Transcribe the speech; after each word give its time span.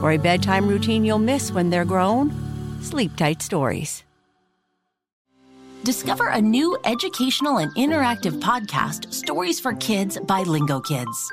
For 0.00 0.12
a 0.12 0.16
bedtime 0.16 0.66
routine 0.66 1.04
you'll 1.04 1.18
miss 1.18 1.52
when 1.52 1.68
they're 1.68 1.84
grown, 1.84 2.32
Sleep 2.80 3.14
Tight 3.16 3.42
Stories. 3.42 4.02
Discover 5.84 6.28
a 6.28 6.40
new 6.40 6.78
educational 6.86 7.58
and 7.58 7.70
interactive 7.74 8.40
podcast, 8.40 9.12
Stories 9.12 9.60
for 9.60 9.74
Kids 9.74 10.18
by 10.20 10.42
Lingo 10.42 10.80
Kids. 10.80 11.32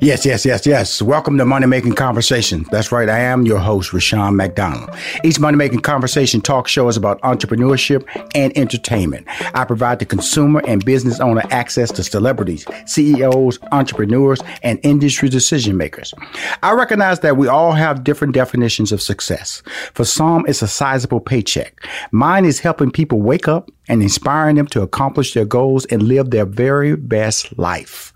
Yes, 0.00 0.24
yes, 0.24 0.46
yes, 0.46 0.64
yes. 0.64 1.02
Welcome 1.02 1.38
to 1.38 1.44
Money 1.44 1.66
Making 1.66 1.94
Conversation. 1.94 2.64
That's 2.70 2.92
right. 2.92 3.08
I 3.08 3.18
am 3.18 3.44
your 3.44 3.58
host, 3.58 3.92
Rushion 3.92 4.36
McDonald. 4.36 4.90
Each 5.24 5.40
Money 5.40 5.56
Making 5.56 5.80
Conversation 5.80 6.40
talk 6.40 6.68
show 6.68 6.86
is 6.86 6.96
about 6.96 7.20
entrepreneurship 7.22 8.06
and 8.32 8.56
entertainment. 8.56 9.26
I 9.54 9.64
provide 9.64 9.98
the 9.98 10.06
consumer 10.06 10.62
and 10.68 10.84
business 10.84 11.18
owner 11.18 11.42
access 11.50 11.90
to 11.92 12.04
celebrities, 12.04 12.64
CEOs, 12.86 13.58
entrepreneurs, 13.72 14.40
and 14.62 14.78
industry 14.84 15.28
decision 15.28 15.76
makers. 15.76 16.14
I 16.62 16.74
recognize 16.74 17.18
that 17.20 17.36
we 17.36 17.48
all 17.48 17.72
have 17.72 18.04
different 18.04 18.34
definitions 18.34 18.92
of 18.92 19.02
success. 19.02 19.64
For 19.94 20.04
some, 20.04 20.44
it's 20.46 20.62
a 20.62 20.68
sizable 20.68 21.20
paycheck. 21.20 21.84
Mine 22.12 22.44
is 22.44 22.60
helping 22.60 22.92
people 22.92 23.20
wake 23.20 23.48
up 23.48 23.68
and 23.88 24.00
inspiring 24.00 24.56
them 24.56 24.68
to 24.68 24.82
accomplish 24.82 25.34
their 25.34 25.44
goals 25.44 25.86
and 25.86 26.04
live 26.04 26.30
their 26.30 26.44
very 26.44 26.94
best 26.94 27.58
life. 27.58 28.12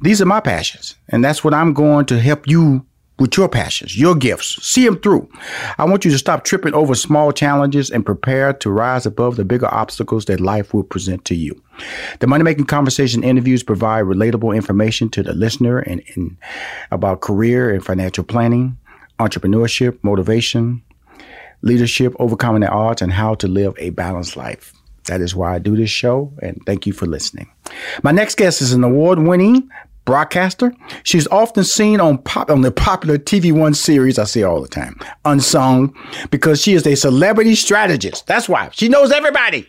These 0.00 0.22
are 0.22 0.26
my 0.26 0.40
passions, 0.40 0.94
and 1.08 1.24
that's 1.24 1.42
what 1.42 1.54
I'm 1.54 1.72
going 1.72 2.06
to 2.06 2.20
help 2.20 2.46
you 2.46 2.86
with 3.18 3.36
your 3.36 3.48
passions, 3.48 3.98
your 3.98 4.14
gifts. 4.14 4.64
See 4.64 4.84
them 4.84 5.00
through. 5.00 5.28
I 5.76 5.84
want 5.84 6.04
you 6.04 6.10
to 6.12 6.18
stop 6.18 6.44
tripping 6.44 6.72
over 6.72 6.94
small 6.94 7.32
challenges 7.32 7.90
and 7.90 8.06
prepare 8.06 8.52
to 8.52 8.70
rise 8.70 9.06
above 9.06 9.34
the 9.34 9.44
bigger 9.44 9.72
obstacles 9.74 10.26
that 10.26 10.38
life 10.38 10.72
will 10.72 10.84
present 10.84 11.24
to 11.24 11.34
you. 11.34 11.60
The 12.20 12.28
Money 12.28 12.44
Making 12.44 12.66
Conversation 12.66 13.24
interviews 13.24 13.64
provide 13.64 14.04
relatable 14.04 14.54
information 14.54 15.08
to 15.10 15.22
the 15.24 15.34
listener 15.34 15.78
and, 15.78 16.00
and 16.14 16.36
about 16.92 17.20
career 17.20 17.74
and 17.74 17.84
financial 17.84 18.22
planning, 18.22 18.78
entrepreneurship, 19.18 19.98
motivation, 20.02 20.80
leadership, 21.62 22.14
overcoming 22.20 22.60
the 22.60 22.70
odds, 22.70 23.02
and 23.02 23.12
how 23.12 23.34
to 23.34 23.48
live 23.48 23.74
a 23.78 23.90
balanced 23.90 24.36
life. 24.36 24.72
That 25.06 25.20
is 25.22 25.34
why 25.34 25.54
I 25.54 25.58
do 25.58 25.74
this 25.74 25.90
show, 25.90 26.32
and 26.42 26.60
thank 26.66 26.86
you 26.86 26.92
for 26.92 27.06
listening. 27.06 27.50
My 28.02 28.12
next 28.12 28.36
guest 28.36 28.60
is 28.60 28.72
an 28.72 28.84
award 28.84 29.18
winning 29.18 29.68
broadcaster. 30.08 30.72
She's 31.02 31.26
often 31.26 31.64
seen 31.64 32.00
on 32.00 32.16
pop 32.16 32.50
on 32.50 32.62
the 32.62 32.70
popular 32.72 33.18
TV 33.18 33.52
One 33.52 33.74
series 33.74 34.18
I 34.18 34.24
see 34.24 34.42
all 34.42 34.62
the 34.62 34.66
time, 34.66 34.98
Unsung, 35.26 35.94
because 36.30 36.62
she 36.62 36.72
is 36.72 36.86
a 36.86 36.94
celebrity 36.94 37.54
strategist. 37.54 38.26
That's 38.26 38.48
why 38.48 38.70
she 38.72 38.88
knows 38.88 39.12
everybody 39.12 39.68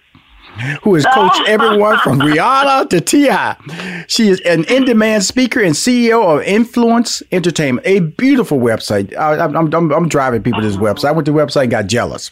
who 0.83 0.95
has 0.95 1.05
coached 1.05 1.41
oh. 1.41 1.45
everyone 1.47 1.97
from 1.99 2.19
Rihanna 2.19 2.89
to 2.89 3.01
T.I. 3.01 4.05
She 4.07 4.29
is 4.29 4.39
an 4.41 4.63
in 4.65 4.85
demand 4.85 5.23
speaker 5.23 5.61
and 5.61 5.73
CEO 5.73 6.37
of 6.37 6.43
Influence 6.43 7.23
Entertainment, 7.31 7.85
a 7.85 7.99
beautiful 7.99 8.59
website. 8.59 9.15
I, 9.15 9.43
am 9.43 9.55
I'm, 9.55 9.73
I'm, 9.73 9.91
I'm, 9.91 10.09
driving 10.09 10.43
people 10.43 10.61
to 10.61 10.67
this 10.67 10.77
website. 10.77 11.05
I 11.05 11.11
went 11.11 11.25
to 11.25 11.31
the 11.31 11.37
website 11.37 11.63
and 11.63 11.71
got 11.71 11.87
jealous. 11.87 12.31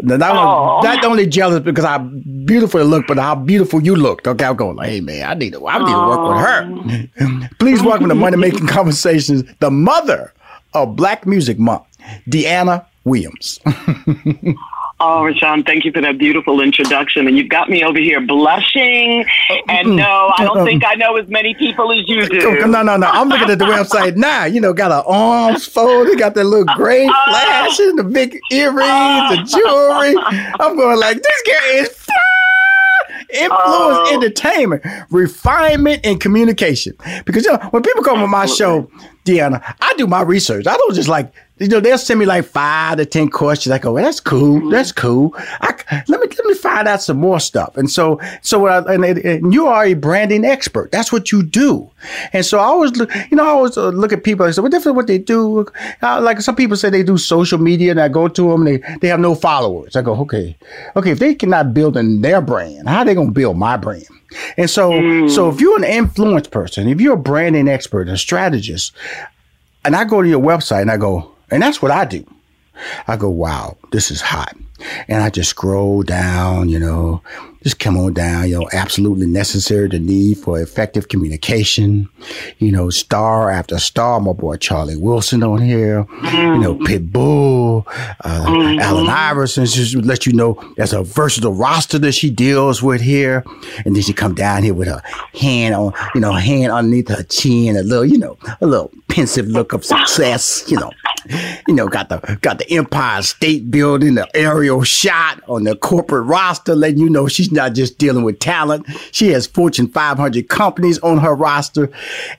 Not, 0.00 0.22
only, 0.22 0.42
oh. 0.42 0.80
not 0.82 1.04
only 1.04 1.26
jealous 1.26 1.60
because 1.60 1.84
how 1.84 1.98
beautiful 1.98 2.80
it 2.80 2.84
looked, 2.84 3.08
but 3.08 3.18
how 3.18 3.34
beautiful 3.34 3.82
you 3.82 3.96
looked. 3.96 4.26
Okay, 4.26 4.44
I'm 4.44 4.56
going 4.56 4.76
like, 4.76 4.88
hey, 4.88 5.00
man, 5.00 5.28
I 5.28 5.34
need 5.34 5.52
to, 5.52 5.66
I 5.66 5.78
need 5.78 5.86
to 5.86 6.06
work 6.08 6.28
with 6.28 7.18
her. 7.18 7.40
Oh. 7.42 7.48
Please 7.58 7.82
welcome 7.82 8.08
to 8.08 8.14
Money 8.14 8.36
Making 8.36 8.66
Conversations, 8.66 9.44
the 9.60 9.70
mother 9.70 10.32
of 10.74 10.96
Black 10.96 11.26
Music 11.26 11.58
Month, 11.58 11.84
Dyana 12.28 12.86
Williams. 13.04 13.60
Oh, 15.02 15.24
Rushion, 15.24 15.64
thank 15.64 15.86
you 15.86 15.92
for 15.92 16.02
that 16.02 16.18
beautiful 16.18 16.60
introduction. 16.60 17.26
And 17.26 17.36
you've 17.36 17.48
got 17.48 17.70
me 17.70 17.82
over 17.82 17.98
here 17.98 18.20
blushing. 18.20 19.24
Uh, 19.48 19.54
and 19.68 19.96
no, 19.96 20.30
I 20.36 20.44
don't 20.44 20.58
uh, 20.58 20.64
think 20.64 20.84
um, 20.84 20.90
I 20.92 20.94
know 20.96 21.16
as 21.16 21.26
many 21.28 21.54
people 21.54 21.90
as 21.90 22.06
you 22.06 22.28
do. 22.28 22.60
Oh, 22.62 22.66
no, 22.66 22.82
no, 22.82 22.98
no. 22.98 23.06
I'm 23.06 23.30
looking 23.30 23.48
at 23.48 23.58
the 23.58 23.64
website 23.64 24.16
now. 24.16 24.44
You 24.44 24.60
know, 24.60 24.74
got 24.74 24.90
her 24.90 25.10
arms 25.10 25.64
folded, 25.64 26.18
got 26.18 26.34
that 26.34 26.44
little 26.44 26.66
gray 26.76 27.06
uh, 27.06 27.12
flashing, 27.28 27.96
the 27.96 28.04
big 28.04 28.38
earrings, 28.52 28.80
the 28.82 29.42
jewelry. 29.48 30.14
I'm 30.60 30.76
going 30.76 31.00
like, 31.00 31.22
this 31.22 31.42
girl 31.46 31.82
is 31.82 32.06
influence, 33.32 33.58
oh. 33.62 34.14
entertainment, 34.14 34.82
refinement, 35.10 36.04
and 36.04 36.20
communication. 36.20 36.94
Because 37.24 37.46
you 37.46 37.52
know, 37.52 37.58
when 37.70 37.82
people 37.82 38.02
come 38.02 38.22
on 38.22 38.30
my 38.30 38.44
show, 38.44 38.90
Dyana, 39.24 39.62
I 39.80 39.94
do 39.96 40.06
my 40.06 40.22
research. 40.22 40.66
I 40.66 40.76
don't 40.76 40.94
just 40.94 41.08
like 41.08 41.32
you 41.60 41.68
know, 41.68 41.78
they'll 41.78 41.98
send 41.98 42.18
me 42.18 42.26
like 42.26 42.44
five 42.46 42.96
to 42.96 43.04
ten 43.06 43.28
questions. 43.28 43.70
I 43.72 43.78
go, 43.78 43.92
well, 43.92 44.02
that's 44.04 44.18
cool, 44.18 44.58
Mm-hmm. 44.60 44.70
that's 44.70 44.92
cool. 44.92 45.34
I, 45.36 45.74
let 46.08 46.20
me 46.20 46.26
let 46.26 46.46
me 46.46 46.54
find 46.54 46.88
out 46.88 47.02
some 47.02 47.18
more 47.18 47.38
stuff. 47.38 47.76
And 47.76 47.90
so, 47.90 48.18
so 48.42 48.58
what 48.60 48.88
I, 48.88 48.94
and, 48.94 49.04
and 49.04 49.52
you 49.52 49.66
are 49.66 49.84
a 49.84 49.94
branding 49.94 50.44
expert. 50.44 50.90
That's 50.90 51.12
what 51.12 51.30
you 51.30 51.42
do. 51.42 51.90
And 52.32 52.44
so 52.46 52.58
I 52.58 52.64
always 52.64 52.92
look, 52.96 53.14
you 53.30 53.36
know, 53.36 53.44
I 53.44 53.48
always 53.50 53.76
uh, 53.76 53.90
look 53.90 54.12
at 54.12 54.24
people 54.24 54.46
and 54.46 54.54
say, 54.54 54.62
what 54.62 54.72
different 54.72 54.96
what 54.96 55.06
they 55.06 55.18
do? 55.18 55.66
Uh, 56.02 56.20
like 56.20 56.40
some 56.40 56.56
people 56.56 56.76
say 56.76 56.88
they 56.90 57.02
do 57.02 57.18
social 57.18 57.58
media, 57.58 57.90
and 57.90 58.00
I 58.00 58.08
go 58.08 58.26
to 58.26 58.42
them, 58.50 58.66
and 58.66 58.82
they 58.82 58.96
they 59.02 59.08
have 59.08 59.20
no 59.20 59.34
followers. 59.34 59.96
I 59.96 60.02
go, 60.02 60.14
okay, 60.22 60.56
okay, 60.96 61.10
if 61.10 61.18
they 61.18 61.34
cannot 61.34 61.74
build 61.74 61.96
in 61.96 62.22
their 62.22 62.40
brand, 62.40 62.88
how 62.88 63.00
are 63.00 63.04
they 63.04 63.14
gonna 63.14 63.30
build 63.32 63.58
my 63.58 63.76
brand? 63.76 64.06
And 64.56 64.70
so, 64.70 65.26
so 65.26 65.48
if 65.50 65.60
you're 65.60 65.76
an 65.76 65.84
influence 65.84 66.46
person, 66.46 66.88
if 66.88 67.00
you're 67.00 67.14
a 67.14 67.18
branding 67.18 67.66
expert, 67.68 68.08
a 68.08 68.16
strategist, 68.16 68.92
and 69.84 69.96
I 69.96 70.04
go 70.04 70.22
to 70.22 70.28
your 70.28 70.40
website 70.40 70.82
and 70.82 70.90
I 70.90 70.96
go, 70.96 71.32
and 71.50 71.62
that's 71.62 71.82
what 71.82 71.90
I 71.90 72.04
do. 72.04 72.24
I 73.06 73.16
go, 73.16 73.28
wow, 73.28 73.76
this 73.92 74.10
is 74.10 74.20
hot. 74.20 74.56
And 75.08 75.22
I 75.22 75.30
just 75.30 75.50
scroll 75.50 76.02
down, 76.02 76.68
you 76.68 76.78
know, 76.78 77.22
just 77.62 77.78
come 77.78 77.96
on 77.96 78.14
down, 78.14 78.48
you 78.48 78.58
know, 78.58 78.68
absolutely 78.72 79.26
necessary 79.26 79.88
the 79.88 79.98
need 79.98 80.38
for 80.38 80.60
effective 80.60 81.08
communication, 81.08 82.08
you 82.58 82.72
know, 82.72 82.88
star 82.88 83.50
after 83.50 83.78
star, 83.78 84.18
my 84.20 84.32
boy 84.32 84.56
Charlie 84.56 84.96
Wilson 84.96 85.42
on 85.42 85.60
here, 85.60 86.06
you 86.32 86.58
know, 86.58 86.76
Pitbull, 86.76 87.84
uh, 88.24 88.80
Allen 88.80 89.08
Iverson, 89.08 89.66
just 89.66 89.94
let 89.96 90.26
you 90.26 90.32
know 90.32 90.58
there's 90.76 90.92
a 90.92 91.02
versatile 91.02 91.52
roster 91.52 91.98
that 91.98 92.12
she 92.12 92.30
deals 92.30 92.82
with 92.82 93.00
here. 93.00 93.44
And 93.84 93.94
then 93.94 94.02
she 94.02 94.12
come 94.12 94.34
down 94.34 94.62
here 94.62 94.74
with 94.74 94.88
her 94.88 95.02
hand 95.34 95.74
on, 95.74 95.92
you 96.14 96.20
know, 96.20 96.32
hand 96.32 96.72
underneath 96.72 97.08
her 97.08 97.22
chin, 97.24 97.76
a 97.76 97.82
little, 97.82 98.06
you 98.06 98.18
know, 98.18 98.38
a 98.60 98.66
little 98.66 98.90
pensive 99.08 99.46
look 99.46 99.72
of 99.72 99.84
success, 99.84 100.64
you 100.68 100.78
know. 100.78 100.90
You 101.68 101.74
know, 101.74 101.86
got 101.86 102.08
the 102.08 102.38
got 102.40 102.58
the 102.58 102.70
Empire 102.72 103.20
State 103.20 103.70
Building, 103.70 104.14
the 104.14 104.26
aerial 104.34 104.82
shot 104.82 105.42
on 105.48 105.64
the 105.64 105.76
corporate 105.76 106.26
roster, 106.26 106.74
letting 106.74 106.98
you 106.98 107.10
know 107.10 107.28
she's 107.28 107.49
not 107.50 107.74
just 107.74 107.98
dealing 107.98 108.24
with 108.24 108.38
talent. 108.38 108.86
She 109.12 109.28
has 109.28 109.46
Fortune 109.46 109.88
500 109.88 110.48
companies 110.48 110.98
on 111.00 111.18
her 111.18 111.34
roster, 111.34 111.90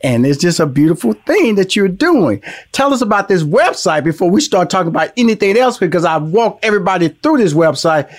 and 0.03 0.25
it's 0.25 0.39
just 0.41 0.59
a 0.59 0.65
beautiful 0.65 1.13
thing 1.13 1.55
that 1.55 1.75
you're 1.75 1.87
doing. 1.87 2.41
Tell 2.71 2.93
us 2.93 3.01
about 3.01 3.27
this 3.27 3.43
website 3.43 4.03
before 4.03 4.29
we 4.29 4.41
start 4.41 4.69
talking 4.69 4.87
about 4.89 5.11
anything 5.17 5.57
else, 5.57 5.77
because 5.77 6.05
I've 6.05 6.23
walked 6.23 6.63
everybody 6.65 7.09
through 7.09 7.37
this 7.37 7.53
website. 7.53 8.09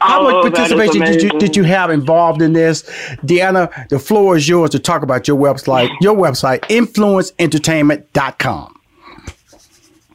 How 0.00 0.26
Oh, 0.26 0.42
much 0.42 0.52
participation 0.54 1.00
did 1.02 1.22
you 1.22 1.30
did 1.38 1.54
you 1.56 1.62
have 1.62 1.90
involved 1.90 2.42
in 2.42 2.52
this, 2.54 2.82
Dyana? 3.24 3.88
The 3.88 4.00
floor 4.00 4.36
is 4.36 4.48
yours 4.48 4.70
to 4.70 4.80
talk 4.80 5.02
about 5.04 5.28
your 5.28 5.36
website. 5.36 5.88
Your 6.00 6.16
website, 6.16 6.60
influenceentertainment.com. 6.62 8.74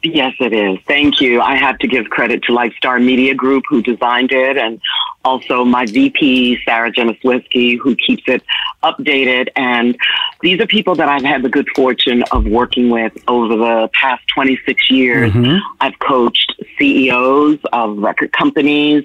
Yes, 0.02 0.34
it 0.40 0.52
is. 0.52 0.78
Thank 0.86 1.20
you. 1.22 1.40
I 1.40 1.56
have 1.56 1.78
to 1.78 1.88
give 1.88 2.10
credit 2.10 2.42
to 2.44 2.52
Lifestar 2.52 3.02
Media 3.02 3.34
Group 3.34 3.64
who 3.68 3.82
designed 3.82 4.30
it 4.30 4.56
and 4.56 4.80
also 5.26 5.64
my 5.64 5.84
VP, 5.86 6.60
Sarah 6.64 6.92
Janiswiski, 6.92 7.78
who 7.78 7.96
keeps 7.96 8.22
it 8.28 8.42
updated. 8.84 9.48
And 9.56 9.98
these 10.40 10.60
are 10.60 10.66
people 10.66 10.94
that 10.94 11.08
I've 11.08 11.24
had 11.24 11.42
the 11.42 11.48
good 11.48 11.68
fortune 11.74 12.22
of 12.30 12.46
working 12.46 12.90
with 12.90 13.12
over 13.26 13.56
the 13.56 13.90
past 13.92 14.22
26 14.34 14.90
years. 14.90 15.32
I've 15.80 15.98
coached 15.98 16.52
CEOs 16.78 17.58
of 17.72 17.98
record 17.98 18.30
companies. 18.32 19.04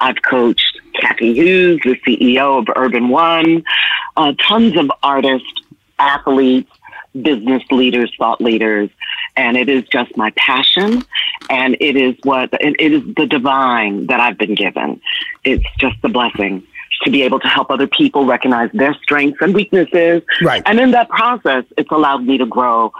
I've 0.00 0.22
coached 0.22 0.80
Cathy 1.00 1.34
Hughes, 1.34 1.80
the 1.84 1.96
CEO 2.06 2.60
of 2.60 2.68
Urban 2.76 3.08
One, 3.08 3.64
uh, 4.16 4.32
tons 4.48 4.76
of 4.76 4.90
artists, 5.02 5.52
athletes, 5.98 6.70
business 7.22 7.62
leaders, 7.70 8.12
thought 8.18 8.40
leaders, 8.40 8.90
and 9.36 9.56
it 9.56 9.68
is 9.68 9.84
just 9.84 10.16
my 10.16 10.32
passion, 10.36 11.04
and 11.50 11.76
it 11.80 11.96
is 11.96 12.14
what 12.22 12.50
it 12.60 12.80
is 12.80 13.02
the 13.16 13.26
divine 13.26 14.06
that 14.06 14.20
I've 14.20 14.38
been 14.38 14.54
given. 14.54 15.00
It's 15.44 15.64
just 15.78 15.96
a 16.04 16.08
blessing 16.08 16.66
to 17.02 17.10
be 17.10 17.22
able 17.22 17.38
to 17.40 17.46
help 17.48 17.70
other 17.70 17.86
people 17.86 18.24
recognize 18.24 18.70
their 18.72 18.94
strengths 19.02 19.42
and 19.42 19.54
weaknesses, 19.54 20.22
Right. 20.40 20.62
and 20.64 20.80
in 20.80 20.92
that 20.92 21.08
process, 21.10 21.64
it's 21.76 21.90
allowed 21.90 22.24
me 22.24 22.38
to 22.38 22.46
grow 22.46 22.92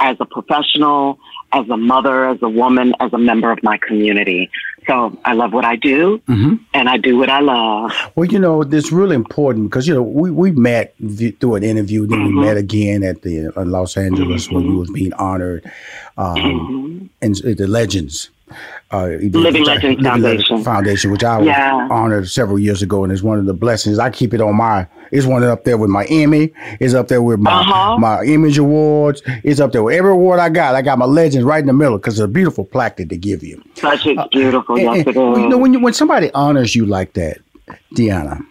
as 0.00 0.16
a 0.20 0.24
professional, 0.24 1.18
as 1.52 1.68
a 1.68 1.76
mother, 1.76 2.26
as 2.28 2.38
a 2.42 2.48
woman, 2.48 2.94
as 3.00 3.12
a 3.12 3.18
member 3.18 3.50
of 3.50 3.62
my 3.62 3.78
community. 3.78 4.50
So 4.86 5.16
I 5.24 5.32
love 5.32 5.52
what 5.54 5.64
I 5.64 5.76
do, 5.76 6.20
and 6.28 6.88
I 6.90 6.98
do 6.98 7.16
what 7.16 7.30
I 7.30 7.40
love. 7.40 7.92
Well, 8.16 8.26
you 8.26 8.38
know, 8.38 8.60
it's 8.60 8.92
really 8.92 9.14
important 9.16 9.70
because 9.70 9.88
you 9.88 9.94
know 9.94 10.02
we, 10.02 10.30
we 10.30 10.50
met 10.50 10.94
through 11.40 11.54
an 11.54 11.62
interview, 11.62 12.06
then 12.06 12.18
Mm-hmm. 12.18 12.38
we 12.38 12.44
met 12.44 12.56
again 12.58 13.02
at 13.02 13.22
the 13.22 13.48
uh, 13.56 13.64
Los 13.64 13.96
Angeles 13.96 14.50
when 14.50 14.64
you 14.66 14.76
was 14.76 14.90
being 14.90 15.14
honored 15.14 15.64
um, 16.18 17.10
and 17.22 17.34
s- 17.36 17.40
the 17.56 17.66
Legends. 17.66 18.30
Uh, 18.90 19.04
Mm-hmm. 19.06 19.38
Living 19.38 19.64
Legends 19.64 20.02
Foundation. 20.06 20.62
Foundation, 20.62 21.10
which 21.10 21.24
I 21.24 21.38
was 21.38 21.46
Yeah. 21.46 21.88
honored 21.90 22.28
several 22.28 22.58
years 22.58 22.82
ago, 22.82 23.02
and 23.02 23.12
it's 23.12 23.22
one 23.22 23.38
of 23.38 23.46
the 23.46 23.54
blessings. 23.54 23.98
I 23.98 24.10
keep 24.10 24.34
it 24.34 24.40
on 24.40 24.56
my. 24.56 24.86
It's 25.14 25.26
one 25.26 25.44
up 25.44 25.62
there 25.64 25.78
with 25.78 25.90
my 25.90 26.04
Emmy. 26.06 26.52
It's 26.80 26.92
up 26.92 27.08
there 27.08 27.22
with 27.22 27.38
my 27.38 27.52
Uh-huh. 27.60 27.96
my 27.98 28.22
Image 28.24 28.58
Awards. 28.58 29.22
It's 29.44 29.60
up 29.60 29.70
there 29.72 29.82
with 29.84 29.94
every 29.94 30.10
award 30.10 30.40
I 30.40 30.48
got. 30.48 30.74
I 30.74 30.82
got 30.82 30.98
my 30.98 31.04
Legends 31.06 31.44
right 31.44 31.60
in 31.60 31.66
the 31.66 31.72
middle 31.72 31.98
because 31.98 32.14
it's 32.18 32.24
a 32.24 32.28
beautiful 32.28 32.64
plaque 32.64 32.96
that 32.96 33.08
they 33.10 33.16
give 33.16 33.42
you. 33.44 33.62
Such 33.76 34.06
a 34.06 34.28
beautiful, 34.30 34.78
yes, 34.78 35.06
And- 35.06 35.16
and, 35.16 35.42
you 35.42 35.48
know, 35.48 35.56
when 35.58 35.72
you, 35.72 35.78
when 35.80 35.94
somebody 35.94 36.30
honors 36.34 36.74
you 36.74 36.84
like 36.84 37.12
that, 37.14 37.38
Dyana, 37.94 38.44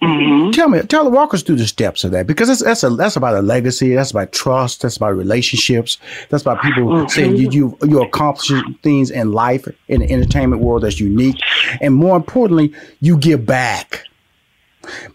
Mm-hmm. 0.00 0.52
tell 0.52 0.68
me, 0.68 0.80
tell 0.82 1.02
the 1.02 1.10
walkers 1.10 1.42
through 1.42 1.56
the 1.56 1.66
steps 1.66 2.04
of 2.04 2.12
that 2.12 2.28
because 2.28 2.46
that's 2.46 2.62
that's 2.62 2.84
a 2.84 2.90
that's 2.90 3.16
about 3.16 3.34
a 3.34 3.42
legacy. 3.42 3.96
That's 3.96 4.12
about 4.12 4.30
trust. 4.30 4.82
That's 4.82 4.96
about 4.96 5.16
relationships. 5.16 5.98
That's 6.28 6.42
about 6.42 6.62
people 6.62 6.84
Mm-hmm. 6.84 7.08
saying 7.08 7.34
you 7.36 7.50
you 7.50 7.78
you 7.82 8.02
accomplish 8.02 8.52
things 8.84 9.10
in 9.10 9.32
life 9.32 9.66
in 9.88 10.00
the 10.02 10.08
entertainment 10.12 10.62
world 10.62 10.82
that's 10.84 11.00
unique, 11.00 11.40
and 11.80 11.94
more 11.96 12.16
importantly, 12.16 12.72
you 13.00 13.16
give 13.16 13.44
back. 13.44 14.04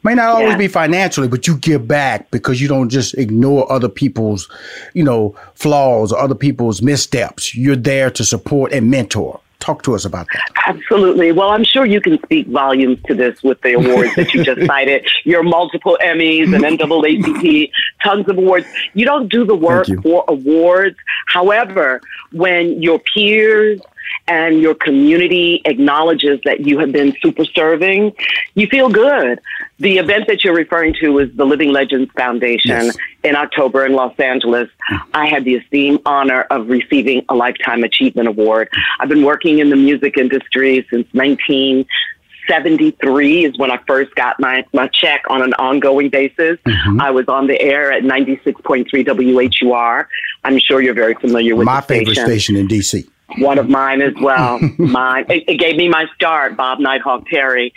May 0.04 0.16
not 0.16 0.30
always 0.30 0.52
Yeah. 0.52 0.58
be 0.58 0.68
financially, 0.68 1.28
but 1.28 1.48
you 1.48 1.56
give 1.58 1.88
back 1.88 2.30
because 2.32 2.62
you 2.62 2.68
don't 2.68 2.90
just 2.90 3.14
ignore 3.18 3.72
other 3.72 3.90
people's, 3.90 4.50
you 4.94 5.04
know, 5.04 5.36
flaws 5.56 6.12
or 6.12 6.20
other 6.20 6.36
people's 6.36 6.82
missteps. 6.82 7.56
You're 7.56 7.76
there 7.76 8.10
to 8.12 8.24
support 8.24 8.72
and 8.74 8.90
mentor. 8.90 9.40
Talk 9.60 9.82
to 9.84 9.96
us 9.96 10.04
about 10.04 10.28
that. 10.34 10.50
Absolutely. 10.68 11.32
Well, 11.32 11.48
I'm 11.48 11.64
sure 11.64 11.86
you 11.86 12.02
can 12.02 12.22
speak 12.24 12.48
volumes 12.48 12.98
to 13.08 13.14
this 13.16 13.42
with 13.44 13.62
the 13.62 13.74
awards 13.76 14.14
that 14.16 14.34
you 14.34 14.44
just 14.44 14.60
cited. 14.68 15.08
Your 15.24 15.42
multiple 15.42 15.98
Emmys 16.04 16.54
and 16.54 16.66
NAACP, 16.66 17.72
tons 18.04 18.28
of 18.28 18.38
awards. 18.38 18.66
You 18.94 19.06
don't 19.06 19.30
do 19.30 19.46
the 19.46 19.56
work 19.56 19.88
for 20.04 20.26
awards. 20.28 20.98
However, 21.28 22.02
when 22.34 22.82
your 22.82 23.00
peers 23.14 23.80
and 24.28 24.62
your 24.62 24.76
community 24.76 25.62
acknowledges 25.66 26.40
that 26.46 26.62
you 26.62 26.80
have 26.80 26.92
been 26.92 27.16
super 27.22 27.46
serving, 27.46 28.14
you 28.56 28.68
feel 28.68 28.90
good. 28.90 29.40
The 29.80 29.98
event 29.98 30.28
that 30.28 30.44
you're 30.44 30.56
referring 30.56 30.94
to 31.02 31.20
is 31.20 31.36
the 31.36 31.46
Living 31.46 31.72
Legends 31.72 32.12
Foundation 32.16 32.72
Yes. 32.72 32.98
in 33.24 33.36
October 33.36 33.86
in 33.86 33.94
Los 33.94 34.18
Angeles. 34.20 34.70
I 35.14 35.28
had 35.28 35.46
the 35.46 35.56
esteemed 35.56 36.02
honor 36.06 36.42
of 36.44 36.70
receiving 36.70 37.26
a 37.28 37.36
Lifetime 37.36 37.84
Achievement 37.84 38.28
Award. 38.28 38.70
I've 39.00 39.10
been 39.10 39.24
working 39.26 39.60
in 39.60 39.70
the 39.70 39.76
music 39.76 40.18
industry 40.18 40.86
since 40.90 41.08
1973 41.14 43.46
is 43.46 43.58
when 43.58 43.72
I 43.72 43.80
first 43.88 44.14
got 44.16 44.40
my, 44.40 44.64
my 44.74 44.88
check 44.88 45.24
on 45.30 45.42
an 45.42 45.54
ongoing 45.56 46.10
basis. 46.10 46.60
Mm-hmm. 46.66 47.02
I 47.02 47.12
was 47.12 47.28
on 47.28 47.48
the 47.48 47.60
air 47.60 47.92
at 47.92 48.04
96.3 48.04 49.64
WHUR. 49.64 50.08
I'm 50.44 50.60
sure 50.60 50.82
you're 50.82 50.94
very 50.94 51.16
familiar 51.16 51.56
with 51.56 51.66
My 51.66 51.82
favorite 51.82 52.16
station 52.16 52.28
station 52.28 52.56
in 52.56 52.68
DC. 52.68 53.08
One 53.38 53.58
of 53.58 53.70
mine 53.70 54.02
as 54.02 54.14
well. 54.22 54.60
mine. 54.78 55.26
It, 55.30 55.44
it 55.48 55.60
gave 55.60 55.76
me 55.76 55.90
my 55.90 56.06
start, 56.16 56.58
Bob 56.58 56.80
Nighthawk 56.80 57.28
Terry. 57.28 57.74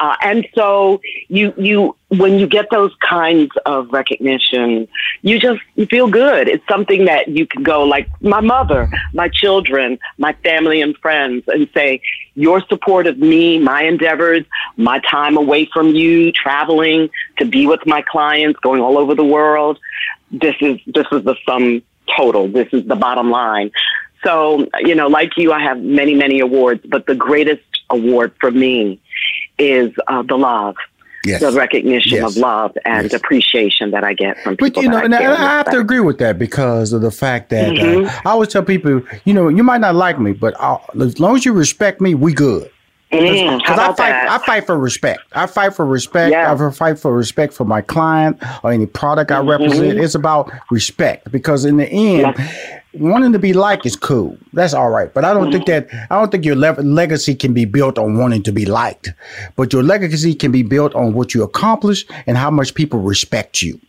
Uh, 0.00 0.16
and 0.22 0.46
so 0.54 1.00
you, 1.28 1.52
you, 1.56 1.96
when 2.08 2.38
you 2.38 2.46
get 2.46 2.66
those 2.70 2.92
kinds 3.06 3.50
of 3.66 3.92
recognition, 3.92 4.88
you 5.22 5.38
just, 5.38 5.60
you 5.76 5.86
feel 5.86 6.08
good. 6.08 6.48
It's 6.48 6.66
something 6.68 7.04
that 7.06 7.28
you 7.28 7.46
can 7.46 7.62
go 7.62 7.84
like 7.84 8.08
my 8.20 8.40
mother, 8.40 8.88
my 9.12 9.28
children, 9.28 9.98
my 10.16 10.32
family 10.44 10.80
and 10.80 10.96
friends 10.98 11.44
and 11.48 11.68
say, 11.74 12.00
your 12.34 12.62
support 12.68 13.06
of 13.06 13.18
me, 13.18 13.58
my 13.58 13.82
endeavors, 13.82 14.44
my 14.76 15.00
time 15.00 15.36
away 15.36 15.68
from 15.72 15.88
you, 15.88 16.30
traveling 16.32 17.10
to 17.38 17.44
be 17.44 17.66
with 17.66 17.84
my 17.84 18.02
clients, 18.02 18.60
going 18.60 18.80
all 18.80 18.96
over 18.96 19.14
the 19.14 19.24
world. 19.24 19.78
This 20.30 20.54
is, 20.60 20.78
this 20.86 21.06
is 21.10 21.24
the 21.24 21.34
sum 21.44 21.82
total. 22.16 22.48
This 22.48 22.68
is 22.72 22.86
the 22.86 22.96
bottom 22.96 23.30
line. 23.30 23.70
So, 24.24 24.66
you 24.80 24.94
know, 24.94 25.06
like 25.08 25.36
you, 25.36 25.52
I 25.52 25.60
have 25.60 25.78
many, 25.80 26.14
many 26.14 26.40
awards, 26.40 26.80
but 26.88 27.06
the 27.06 27.14
greatest 27.14 27.62
award 27.90 28.32
for 28.40 28.50
me 28.50 29.00
is 29.58 29.92
uh, 30.08 30.22
the 30.22 30.36
love, 30.36 30.76
Yes. 31.24 31.40
the 31.40 31.52
recognition 31.52 32.12
Yes. 32.18 32.36
of 32.36 32.36
love 32.40 32.76
and 32.84 33.04
Yes. 33.04 33.12
appreciation 33.12 33.90
that 33.90 34.04
I 34.04 34.14
get 34.14 34.38
from 34.42 34.56
people. 34.56 34.70
But 34.70 34.82
you 34.82 34.88
know, 34.88 34.98
and 34.98 35.14
I, 35.14 35.18
care 35.18 35.32
and 35.34 35.42
I 35.42 35.50
have 35.58 35.70
to 35.70 35.78
agree 35.78 36.00
with 36.00 36.18
that 36.18 36.38
because 36.38 36.92
of 36.92 37.00
the 37.02 37.10
fact 37.10 37.50
that 37.50 37.70
Mhm. 37.72 38.06
uh, 38.06 38.20
I 38.24 38.30
always 38.30 38.48
tell 38.48 38.62
people, 38.62 39.02
you 39.24 39.34
know, 39.34 39.48
you 39.48 39.62
might 39.62 39.80
not 39.80 39.94
like 39.94 40.18
me, 40.18 40.32
but 40.32 40.54
i 40.60 40.78
as 41.00 41.18
long 41.20 41.34
as 41.36 41.44
you 41.44 41.52
respect 41.52 42.00
me, 42.00 42.14
we 42.14 42.32
good. 42.32 42.70
Mm, 43.10 43.58
Because 43.58 43.78
I 43.78 43.84
about 43.84 43.96
fight, 43.96 44.10
that? 44.10 44.30
I 44.30 44.38
fight 44.44 44.66
for 44.66 44.78
respect. 44.78 45.20
I 45.32 45.46
fight 45.46 45.74
for 45.74 45.86
respect. 45.86 46.30
Yeah. 46.30 46.52
I 46.52 46.70
fight 46.70 46.98
for 46.98 47.16
respect 47.16 47.54
for 47.54 47.64
my 47.64 47.80
client 47.80 48.36
or 48.62 48.70
any 48.70 48.84
product 48.84 49.30
I 49.30 49.40
represent. 49.40 49.96
Mhm. 49.98 50.02
It's 50.04 50.14
about 50.14 50.52
respect 50.70 51.32
because 51.32 51.64
in 51.64 51.78
the 51.78 51.86
end, 51.88 52.34
Yes. 52.36 52.77
Wanting 52.94 53.32
to 53.32 53.38
be 53.38 53.52
liked 53.52 53.86
is 53.86 53.96
cool. 53.96 54.36
That's 54.52 54.74
all 54.74 54.90
right. 54.90 55.12
But 55.12 55.24
I 55.24 55.34
don't 55.34 55.52
think 55.52 55.66
mm-hmm. 55.66 55.88
that 55.96 56.08
I 56.10 56.18
don't 56.18 56.30
think 56.30 56.44
your 56.44 56.56
le- 56.56 56.80
legacy 56.82 57.34
can 57.34 57.52
be 57.52 57.64
built 57.64 57.98
on 57.98 58.16
wanting 58.16 58.42
to 58.44 58.52
be 58.52 58.64
liked. 58.64 59.12
But 59.56 59.72
your 59.72 59.82
legacy 59.82 60.34
can 60.34 60.52
be 60.52 60.62
built 60.62 60.94
on 60.94 61.12
what 61.12 61.34
you 61.34 61.42
accomplish 61.42 62.04
and 62.26 62.36
how 62.36 62.50
much 62.50 62.74
people 62.74 63.00
respect 63.00 63.62
you. 63.62 63.80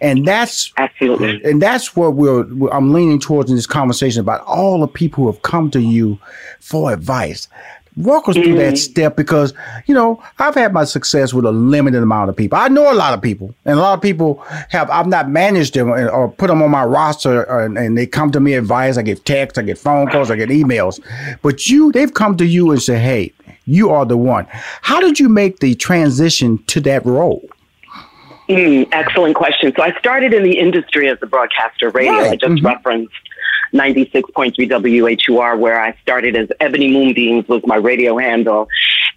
And 0.00 0.26
that's 0.26 0.72
absolutely, 0.78 1.44
and 1.44 1.60
that's 1.60 1.94
what 1.94 2.14
we're, 2.14 2.46
I'm 2.70 2.94
leaning 2.94 3.20
towards 3.20 3.50
in 3.50 3.56
this 3.56 3.66
conversation 3.66 4.20
about 4.20 4.40
all 4.42 4.80
the 4.80 4.88
people 4.88 5.24
who 5.24 5.30
have 5.30 5.42
come 5.42 5.70
to 5.72 5.80
you 5.80 6.18
for 6.60 6.92
advice. 6.92 7.48
Walk 7.96 8.28
us 8.28 8.34
through 8.34 8.44
Mm-hmm. 8.44 8.58
that 8.58 8.78
step 8.78 9.16
because, 9.16 9.54
you 9.86 9.94
know, 9.94 10.22
I've 10.38 10.54
had 10.54 10.72
my 10.72 10.84
success 10.84 11.32
with 11.32 11.46
a 11.46 11.50
limited 11.50 12.02
amount 12.02 12.28
of 12.28 12.36
people. 12.36 12.58
I 12.58 12.68
know 12.68 12.92
a 12.92 12.94
lot 12.94 13.14
of 13.14 13.22
people, 13.22 13.54
and 13.64 13.78
a 13.78 13.82
lot 13.82 13.94
of 13.94 14.02
people 14.02 14.44
have, 14.68 14.90
I've 14.90 15.06
not 15.06 15.30
managed 15.30 15.74
them 15.74 15.90
or, 15.90 16.28
put 16.28 16.48
them 16.48 16.62
on 16.62 16.70
my 16.70 16.84
roster, 16.84 17.42
and, 17.42 17.78
and 17.78 17.96
they 17.96 18.06
come 18.06 18.30
to 18.32 18.40
me 18.40 18.54
advice. 18.54 18.98
I 18.98 19.02
get 19.02 19.24
texts, 19.24 19.58
I 19.58 19.62
get 19.62 19.78
phone 19.78 20.08
calls, 20.08 20.30
I 20.30 20.36
get 20.36 20.50
emails. 20.50 21.00
But 21.40 21.68
you, 21.68 21.90
they've 21.92 22.12
come 22.12 22.36
to 22.36 22.44
you 22.44 22.70
and 22.70 22.82
say, 22.82 22.98
hey, 22.98 23.32
you 23.64 23.90
are 23.90 24.04
the 24.04 24.16
one. 24.16 24.46
How 24.82 25.00
did 25.00 25.18
you 25.18 25.28
make 25.28 25.60
the 25.60 25.74
transition 25.74 26.58
to 26.66 26.80
that 26.82 27.04
role? 27.06 27.48
Mm, 28.48 28.88
excellent 28.92 29.34
question. 29.34 29.72
So 29.76 29.82
I 29.82 29.96
started 29.98 30.32
in 30.32 30.42
the 30.44 30.58
industry 30.58 31.08
as 31.08 31.18
a 31.22 31.26
broadcaster 31.26 31.90
radio. 31.90 32.12
Right. 32.12 32.32
I 32.32 32.36
just 32.36 32.62
referenced 32.62 33.12
96.3 33.72 35.26
WHUR, 35.28 35.56
where 35.56 35.80
I 35.80 35.96
started 36.02 36.36
as 36.36 36.48
Ebony 36.60 36.92
Moonbeams 36.92 37.48
was 37.48 37.62
my 37.66 37.76
radio 37.76 38.18
handle. 38.18 38.68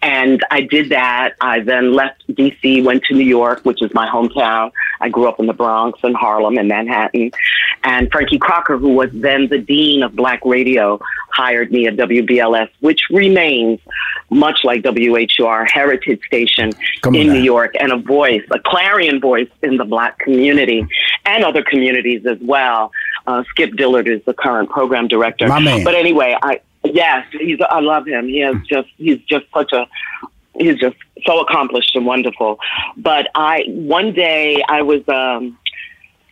And 0.01 0.43
I 0.49 0.61
did 0.61 0.89
that. 0.89 1.35
I 1.41 1.59
then 1.59 1.93
left 1.93 2.25
DC, 2.29 2.83
went 2.83 3.03
to 3.05 3.13
New 3.13 3.25
York, 3.25 3.61
which 3.63 3.81
is 3.81 3.93
my 3.93 4.07
hometown. 4.07 4.71
I 5.01 5.09
grew 5.09 5.27
up 5.27 5.39
in 5.39 5.45
the 5.45 5.53
Bronx 5.53 5.99
and 6.03 6.15
Harlem 6.15 6.57
and 6.57 6.67
Manhattan. 6.67 7.31
And 7.83 8.11
Frankie 8.11 8.39
Crocker, 8.39 8.77
who 8.77 8.89
was 8.89 9.09
then 9.13 9.47
the 9.47 9.57
dean 9.57 10.03
of 10.03 10.15
black 10.15 10.41
radio, 10.45 10.99
hired 11.31 11.71
me 11.71 11.87
at 11.87 11.95
WBLS, 11.95 12.69
which 12.79 13.01
remains 13.09 13.79
much 14.29 14.63
like 14.63 14.83
WHUR 14.83 15.65
heritage 15.65 16.21
station 16.25 16.71
Come 17.01 17.15
in. 17.15 17.27
New 17.27 17.39
York 17.39 17.75
and 17.79 17.91
a 17.91 17.97
voice, 17.97 18.43
a 18.51 18.59
clarion 18.59 19.19
voice 19.19 19.49
in 19.63 19.77
the 19.77 19.85
black 19.85 20.19
community 20.19 20.85
and 21.25 21.43
other 21.43 21.63
communities 21.63 22.25
as 22.25 22.37
well. 22.41 22.91
Uh, 23.27 23.43
Skip 23.49 23.75
Dillard 23.75 24.07
is 24.07 24.23
the 24.25 24.33
current 24.33 24.69
program 24.69 25.07
director. 25.07 25.47
My 25.47 25.59
man. 25.59 25.83
But 25.83 25.95
anyway, 25.95 26.37
I 26.41 26.61
yes, 26.93 27.25
he's 27.31 27.59
I 27.69 27.79
love 27.79 28.07
him. 28.07 28.27
He 28.27 28.41
is 28.41 28.55
just 28.67 28.89
he's 28.97 29.19
just 29.29 29.45
such 29.53 29.71
a 29.73 29.87
he's 30.55 30.77
just 30.77 30.95
so 31.25 31.39
accomplished 31.41 31.95
and 31.95 32.05
wonderful. 32.05 32.59
But 32.97 33.27
I 33.35 33.63
one 33.67 34.13
day 34.13 34.63
I 34.67 34.81
was 34.81 35.07
um 35.07 35.57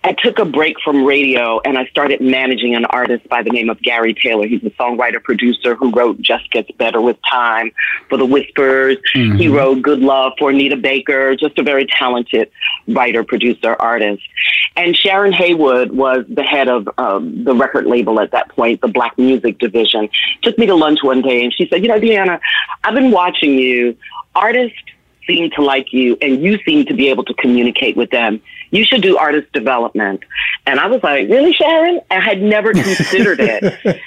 I 0.07 0.13
took 0.13 0.39
a 0.39 0.45
break 0.45 0.79
from 0.79 1.03
radio 1.03 1.59
and 1.65 1.77
I 1.77 1.85
started 1.87 2.21
managing 2.21 2.75
an 2.75 2.85
artist 2.85 3.27
by 3.27 3.43
the 3.43 3.49
name 3.49 3.69
of 3.69 3.81
Gary 3.81 4.13
Taylor. 4.13 4.47
He's 4.47 4.63
a 4.63 4.69
songwriter 4.69 5.21
producer 5.21 5.75
who 5.75 5.91
wrote 5.91 6.21
Just 6.21 6.49
Gets 6.51 6.71
Better 6.71 7.01
with 7.01 7.17
Time 7.29 7.71
for 8.07 8.17
the 8.17 8.25
Whispers. 8.25 8.97
He 9.13 9.49
wrote 9.49 9.81
Good 9.81 9.99
Love 9.99 10.31
for 10.39 10.51
Anita 10.51 10.77
Baker, 10.77 11.35
just 11.35 11.59
a 11.59 11.63
very 11.63 11.85
talented 11.85 12.49
writer, 12.87 13.25
producer, 13.25 13.75
artist. 13.77 14.23
And 14.77 14.95
Sharon 14.95 15.33
Heyward 15.33 15.91
was 15.91 16.23
the 16.29 16.43
head 16.43 16.69
of 16.69 16.87
um, 16.97 17.43
the 17.43 17.53
record 17.53 17.85
label 17.85 18.21
at 18.21 18.31
that 18.31 18.47
point, 18.49 18.79
the 18.79 18.87
Black 18.87 19.17
Music 19.17 19.57
Division. 19.59 20.07
Took 20.41 20.57
me 20.57 20.67
to 20.67 20.75
lunch 20.75 20.99
one 21.03 21.21
day 21.21 21.43
and 21.43 21.53
she 21.53 21.67
said, 21.67 21.81
You 21.81 21.89
know, 21.89 21.99
Dyana, 21.99 22.39
I've 22.85 22.95
been 22.95 23.11
watching 23.11 23.55
you. 23.55 23.97
Artists 24.35 24.77
seem 25.27 25.51
to 25.51 25.61
like 25.61 25.91
you 25.91 26.17
and 26.21 26.41
you 26.41 26.57
seem 26.65 26.85
to 26.85 26.93
be 26.93 27.09
able 27.09 27.25
to 27.25 27.33
communicate 27.33 27.97
with 27.97 28.09
them. 28.11 28.41
You 28.71 28.83
should 28.85 29.01
do 29.01 29.17
artist 29.17 29.51
development. 29.53 30.23
And 30.65 30.79
I 30.79 30.87
was 30.87 31.01
like, 31.03 31.29
really, 31.29 31.53
Sharon? 31.53 32.01
I 32.11 32.19
had 32.19 32.41
never 32.41 32.73
considered 32.73 33.39
it. 33.39 33.63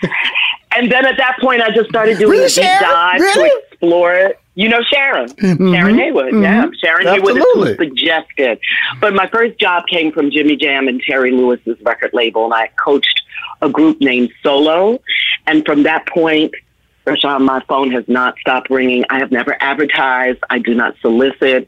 and 0.76 0.90
then 0.92 1.06
at 1.06 1.16
that 1.16 1.38
point, 1.40 1.62
I 1.62 1.70
just 1.70 1.88
started 1.88 2.18
doing 2.18 2.32
Really, 2.32 2.44
a 2.44 2.48
deep 2.48 2.62
Sharon? 2.64 2.82
dive 2.82 3.20
Really? 3.20 3.48
to 3.48 3.60
explore 3.70 4.14
it. 4.14 4.38
You 4.56 4.68
know 4.68 4.82
Sharon, 4.92 5.28
Sharon 5.38 5.96
Heyward, 5.96 6.42
yeah, 6.42 6.66
Sharon 6.84 7.06
Heyward 7.06 7.36
is 7.38 7.44
who 7.54 7.74
suggested. 7.76 8.58
But 9.00 9.14
my 9.14 9.26
first 9.28 9.58
job 9.58 9.84
came 9.86 10.12
from 10.12 10.30
Jimmy 10.30 10.56
Jam 10.56 10.86
and 10.86 11.00
Terry 11.00 11.30
Lewis's 11.32 11.80
record 11.82 12.10
label, 12.12 12.44
and 12.44 12.52
I 12.52 12.68
coached 12.84 13.22
a 13.62 13.70
group 13.70 14.02
named 14.02 14.30
Solo. 14.42 15.00
And 15.46 15.64
from 15.64 15.84
that 15.84 16.06
point, 16.08 16.52
Rushion, 17.06 17.42
my 17.44 17.62
phone 17.68 17.90
has 17.92 18.04
not 18.06 18.34
stopped 18.40 18.68
ringing. 18.68 19.04
I 19.08 19.18
have 19.20 19.30
never 19.32 19.56
advertised. 19.60 20.40
I 20.50 20.58
do 20.58 20.74
not 20.74 20.94
solicit. 21.00 21.66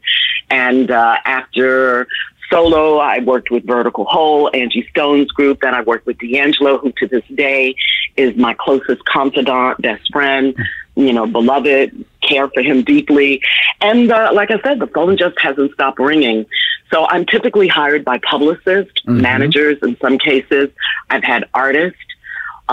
And 0.51 0.91
uh, 0.91 1.17
after 1.25 2.07
Solo, 2.53 2.99
I 2.99 3.17
worked 3.19 3.49
with 3.49 3.65
Vertical 3.65 4.05
Hold, 4.05 4.53
Angie 4.55 4.87
Stone's 4.91 5.31
group. 5.31 5.61
Then 5.61 5.73
I 5.73 5.81
worked 5.81 6.05
with 6.05 6.19
D'Angelo, 6.19 6.77
who 6.77 6.91
to 6.97 7.07
this 7.07 7.23
day 7.33 7.75
is 8.15 8.37
my 8.37 8.53
closest 8.53 9.03
confidant, 9.05 9.81
best 9.81 10.11
friend, 10.11 10.55
you 10.95 11.13
know, 11.13 11.25
beloved, 11.25 12.05
care 12.21 12.47
for 12.49 12.61
him 12.61 12.83
deeply. 12.83 13.41
And 13.81 14.11
uh, 14.11 14.29
like 14.33 14.51
I 14.51 14.61
said, 14.61 14.79
the 14.79 14.85
phone 14.85 15.17
just 15.17 15.39
hasn't 15.39 15.73
stopped 15.73 15.97
ringing. 15.97 16.45
So 16.91 17.07
I'm 17.09 17.25
typically 17.25 17.67
hired 17.67 18.05
by 18.05 18.19
publicists, 18.19 19.01
managers 19.05 19.79
in 19.81 19.97
some 19.99 20.19
cases. 20.19 20.69
I've 21.09 21.23
had 21.23 21.49
artists. 21.55 21.97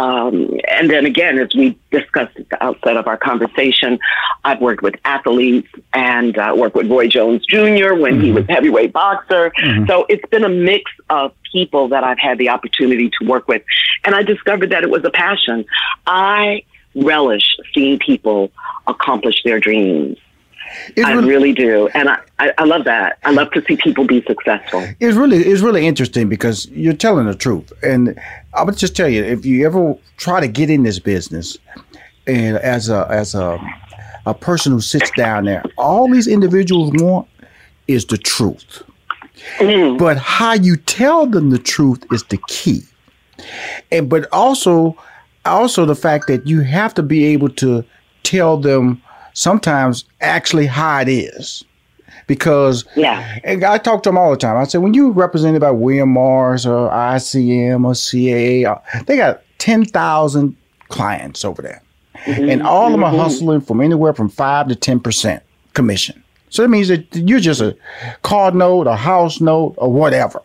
Um, 0.00 0.59
and 0.66 0.88
then 0.88 1.04
again, 1.04 1.38
as 1.38 1.54
we 1.54 1.78
discussed 1.90 2.35
at 2.38 2.49
the 2.49 2.64
outset 2.64 2.97
of 2.97 3.07
our 3.07 3.19
conversation, 3.19 3.99
I've 4.45 4.61
worked 4.61 4.83
with 4.83 4.95
athletes 5.04 5.69
and 5.92 6.38
uh, 6.38 6.54
worked 6.57 6.75
with 6.75 6.90
Roy 6.90 7.07
Jones 7.07 7.45
Jr. 7.45 7.92
when 7.95 8.19
he 8.19 8.33
was 8.33 8.47
heavyweight 8.49 8.92
boxer. 8.95 9.52
So 9.87 10.07
it's 10.09 10.26
been 10.30 10.45
a 10.45 10.49
mix 10.49 10.90
of 11.11 11.35
people 11.52 11.88
that 11.88 12.02
I've 12.02 12.19
had 12.19 12.38
the 12.38 12.49
opportunity 12.49 13.11
to 13.21 13.26
work 13.28 13.47
with. 13.47 13.62
And 14.04 14.14
I 14.14 14.23
discovered 14.23 14.71
that 14.71 14.83
it 14.85 14.90
was 14.90 15.04
a 15.04 15.11
passion. 15.11 15.66
I 16.07 16.62
relish 16.95 17.57
seeing 17.75 17.99
people 17.99 18.50
accomplish 18.87 19.42
their 19.45 19.61
dreams. 19.61 20.16
I 20.97 21.12
really, 21.12 21.29
really 21.29 21.53
do. 21.53 21.89
And 21.95 22.09
I, 22.09 22.19
I, 22.39 22.53
I 22.59 22.65
love 22.65 22.85
that. 22.85 23.19
I 23.25 23.31
love 23.31 23.50
to 23.53 23.62
see 23.67 23.77
people 23.77 24.05
be 24.05 24.23
successful. 24.23 24.87
it's 25.00 25.17
really 25.17 25.39
it's 25.39 25.62
really 25.62 25.87
interesting 25.87 26.29
because 26.29 26.69
you're 26.69 26.93
telling 26.93 27.27
the 27.27 27.35
truth. 27.35 27.73
And 27.83 28.19
I 28.55 28.62
would 28.62 28.77
just 28.77 28.97
tell 28.97 29.09
you, 29.09 29.25
if 29.25 29.45
you 29.45 29.67
ever 29.67 29.97
try 30.17 30.41
to 30.41 30.49
get 30.49 30.71
in 30.71 30.83
this 30.83 30.99
business, 30.99 31.59
and 32.27 32.57
as 32.59 32.89
a 32.89 33.07
as 33.11 33.35
a 33.35 33.59
a 34.27 34.35
person 34.35 34.73
who 34.73 34.81
sits 34.81 35.11
down 35.12 35.45
there, 35.45 35.62
all 35.77 36.11
these 36.11 36.27
individuals 36.27 36.91
want 36.95 37.29
is 37.89 38.05
the 38.07 38.19
truth. 38.19 38.83
Mm. 39.59 39.99
But 39.99 40.19
how 40.19 40.53
you 40.53 40.77
tell 40.77 41.27
them 41.27 41.50
the 41.50 41.59
truth 41.59 42.05
is 42.12 42.23
the 42.25 42.39
key. 42.49 42.83
And 43.91 44.09
but 44.09 44.29
also 44.33 44.97
also 45.45 45.85
the 45.85 45.95
fact 45.95 46.27
that 46.29 46.47
you 46.47 46.61
have 46.61 46.95
to 46.95 47.03
be 47.03 47.25
able 47.27 47.49
to 47.49 47.85
tell 48.23 48.57
them 48.57 49.03
sometimes 49.33 50.05
actually 50.21 50.67
how 50.67 51.01
it 51.01 51.09
is. 51.09 51.65
Because 52.27 52.85
Yeah. 52.95 53.39
and 53.43 53.65
I 53.65 53.79
talk 53.79 54.05
to 54.05 54.09
them 54.11 54.19
all 54.19 54.31
the 54.31 54.37
time. 54.37 54.57
I 54.57 54.65
say, 54.65 54.79
when 54.79 54.95
you 54.95 55.11
represented 55.11 55.61
by 55.61 55.73
William 55.73 56.11
Morris 56.11 56.65
or 56.65 56.89
ICM 56.91 57.85
or 57.85 57.95
CAA, 57.95 58.65
uh, 58.65 58.77
they 59.07 59.17
got 59.17 59.43
10,000 59.59 60.57
clients 60.89 61.45
over 61.45 61.61
there. 61.61 61.83
Mm-hmm. 62.25 62.51
And 62.51 62.63
all 62.63 62.87
of 62.87 62.93
them 62.93 63.03
are 63.03 63.11
mm-hmm. 63.11 63.21
hustling 63.21 63.61
from 63.63 63.81
anywhere 63.81 64.13
from 64.13 64.29
5 64.29 64.69
to 64.69 64.75
10% 64.77 65.41
commission. 65.75 66.23
So 66.51 66.63
that 66.63 66.69
means 66.69 66.89
that 66.89 67.15
you're 67.15 67.41
just 67.41 67.61
a 67.61 67.77
card 68.23 68.55
note, 68.55 68.87
a 68.87 68.97
house 68.97 69.41
note, 69.41 69.75
or 69.79 69.93
whatever. 69.93 70.43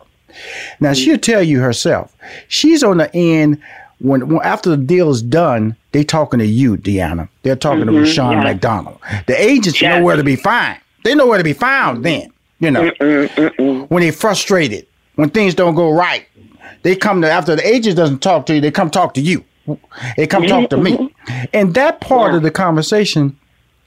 Now 0.80 0.92
mm-hmm. 0.92 0.94
she'll 0.94 1.18
tell 1.18 1.42
you 1.42 1.60
herself. 1.60 2.16
She's 2.48 2.82
on 2.82 2.98
the 2.98 3.14
end 3.14 3.60
when, 3.98 4.28
when 4.28 4.46
after 4.46 4.70
the 4.70 4.76
deal 4.76 5.10
is 5.10 5.22
done, 5.22 5.76
they 5.96 6.04
talking 6.04 6.40
to 6.40 6.46
you, 6.46 6.76
Dyana. 6.76 7.26
They're 7.42 7.56
talking 7.56 7.86
to 7.86 7.90
mm-hmm. 7.90 8.02
Rushion 8.02 8.32
yeah. 8.32 8.42
McDonald. 8.42 8.98
The 9.26 9.40
agents 9.40 9.80
Yes. 9.80 9.96
know 9.96 10.04
where 10.04 10.16
to 10.16 10.22
be 10.22 10.36
found. 10.36 10.78
They 11.04 11.14
know 11.14 11.26
where 11.26 11.38
to 11.38 11.44
be 11.44 11.54
found 11.54 12.04
then. 12.04 12.30
You 12.60 12.70
know, 12.70 12.90
when 13.88 14.02
they're 14.02 14.12
frustrated, 14.12 14.86
when 15.14 15.30
things 15.30 15.54
don't 15.54 15.74
go 15.74 15.90
right, 15.90 16.26
they 16.82 16.96
come 16.96 17.22
to 17.22 17.30
after 17.30 17.56
the 17.56 17.66
agent 17.66 17.96
doesn't 17.96 18.18
talk 18.18 18.44
to 18.46 18.54
you, 18.56 18.60
they 18.60 18.70
come 18.70 18.90
talk 18.90 19.14
to 19.14 19.22
you. 19.22 19.42
They 20.18 20.26
come 20.26 20.46
talk 20.46 20.68
to 20.68 20.76
me. 20.76 20.92
Mm-hmm, 20.92 21.04
mm-hmm. 21.04 21.44
And 21.54 21.72
that 21.72 22.02
part 22.02 22.34
of 22.34 22.42
the 22.42 22.50
conversation 22.50 23.34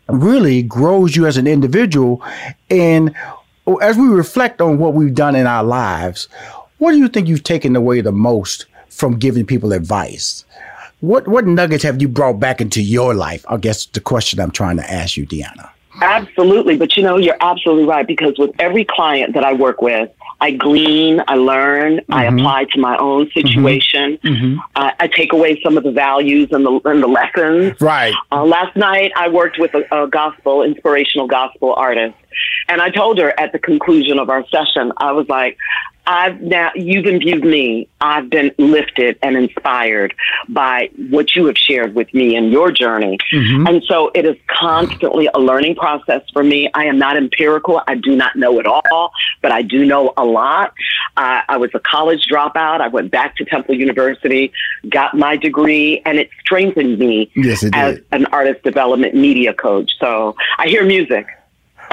really 0.07 0.63
grows 0.63 1.15
you 1.15 1.27
as 1.27 1.37
an 1.37 1.45
individual. 1.45 2.23
And 2.71 3.15
as 3.83 3.97
we 3.97 4.07
reflect 4.07 4.61
on 4.61 4.79
what 4.79 4.95
we've 4.95 5.13
done 5.13 5.35
in 5.35 5.45
our 5.45 5.63
lives, 5.63 6.27
what 6.79 6.91
do 6.91 6.97
you 6.97 7.07
think 7.07 7.27
you've 7.27 7.43
taken 7.43 7.75
away 7.75 8.01
the 8.01 8.11
most 8.11 8.65
from 8.89 9.19
giving 9.19 9.45
people 9.45 9.73
advice? 9.73 10.43
What 11.01 11.27
what 11.27 11.45
nuggets 11.45 11.83
have 11.83 12.01
you 12.01 12.09
brought 12.09 12.39
back 12.39 12.59
into 12.59 12.81
your 12.81 13.13
life? 13.13 13.45
I 13.49 13.57
guess 13.57 13.85
the 13.85 14.01
question 14.01 14.39
I'm 14.39 14.51
trying 14.51 14.77
to 14.77 14.91
ask 14.91 15.15
you, 15.15 15.25
Dyana. 15.25 15.69
Absolutely. 16.01 16.77
But 16.77 16.95
you 16.97 17.03
know, 17.03 17.17
you're 17.17 17.37
absolutely 17.41 17.85
right 17.85 18.05
because 18.05 18.37
with 18.37 18.51
every 18.59 18.85
client 18.85 19.33
that 19.33 19.43
I 19.43 19.53
work 19.53 19.81
with, 19.81 20.09
I 20.41 20.51
glean, 20.51 21.21
I 21.27 21.35
learn, 21.35 21.99
I 22.09 22.25
mm-hmm. 22.25 22.39
apply 22.39 22.65
to 22.65 22.79
my 22.79 22.97
own 22.97 23.25
mm-hmm. 23.25 23.47
situation. 23.47 24.19
I, 24.75 24.93
I 24.99 25.07
take 25.07 25.33
away 25.33 25.59
some 25.61 25.77
of 25.77 25.83
the 25.83 25.91
values 25.91 26.49
and 26.51 26.65
the, 26.65 26.79
and 26.85 27.03
the 27.03 27.07
lessons. 27.07 27.79
Right. 27.81 28.13
Uh, 28.31 28.45
last 28.45 28.75
night, 28.77 29.11
I 29.15 29.27
worked 29.27 29.59
with 29.59 29.73
a, 29.73 30.03
a 30.03 30.07
gospel, 30.07 30.63
inspirational 30.63 31.27
gospel 31.27 31.73
artist. 31.73 32.15
And 32.69 32.81
I 32.81 32.91
told 32.91 33.17
her 33.17 33.37
at 33.39 33.51
the 33.51 33.59
conclusion 33.59 34.19
of 34.19 34.29
our 34.29 34.47
session, 34.47 34.93
I 34.97 35.11
was 35.11 35.27
like, 35.27 35.57
I've 36.09 36.41
now, 36.41 36.71
you've 36.73 37.05
imbued 37.05 37.43
me. 37.43 37.87
I've 38.01 38.31
been 38.31 38.51
lifted 38.57 39.19
and 39.21 39.37
inspired 39.37 40.15
by 40.47 40.89
what 41.09 41.35
you 41.35 41.45
have 41.45 41.57
shared 41.57 41.93
with 41.93 42.11
me 42.15 42.35
in 42.35 42.51
your 42.51 42.71
journey. 42.71 43.19
Mm-hmm. 43.31 43.67
And 43.67 43.83
so 43.83 44.09
it 44.15 44.25
is 44.25 44.35
constantly 44.47 45.29
a 45.31 45.39
learning 45.39 45.75
process 45.75 46.23
for 46.33 46.43
me. 46.43 46.69
I 46.73 46.85
am 46.85 46.97
not 46.97 47.15
empirical. 47.15 47.81
I 47.87 47.93
do 47.93 48.15
not 48.15 48.35
know 48.35 48.59
it 48.59 48.65
all, 48.65 49.11
but 49.43 49.51
I 49.51 49.61
do 49.61 49.85
know 49.85 50.13
a 50.17 50.25
lot. 50.25 50.73
Uh, 51.15 51.41
I 51.47 51.57
was 51.57 51.69
a 51.75 51.79
college 51.79 52.25
dropout. 52.31 52.81
I 52.81 52.87
went 52.87 53.11
back 53.11 53.35
to 53.35 53.45
Temple 53.45 53.75
University, 53.75 54.51
got 54.89 55.15
my 55.15 55.37
degree, 55.37 56.01
and 56.05 56.17
it 56.17 56.31
strengthened 56.39 56.97
me 56.97 57.31
yes, 57.35 57.63
as 57.73 57.99
an 58.11 58.25
artist 58.27 58.63
development 58.63 59.13
media 59.13 59.53
coach. 59.53 59.91
So 59.99 60.35
I 60.57 60.67
hear 60.67 60.83
music 60.83 61.27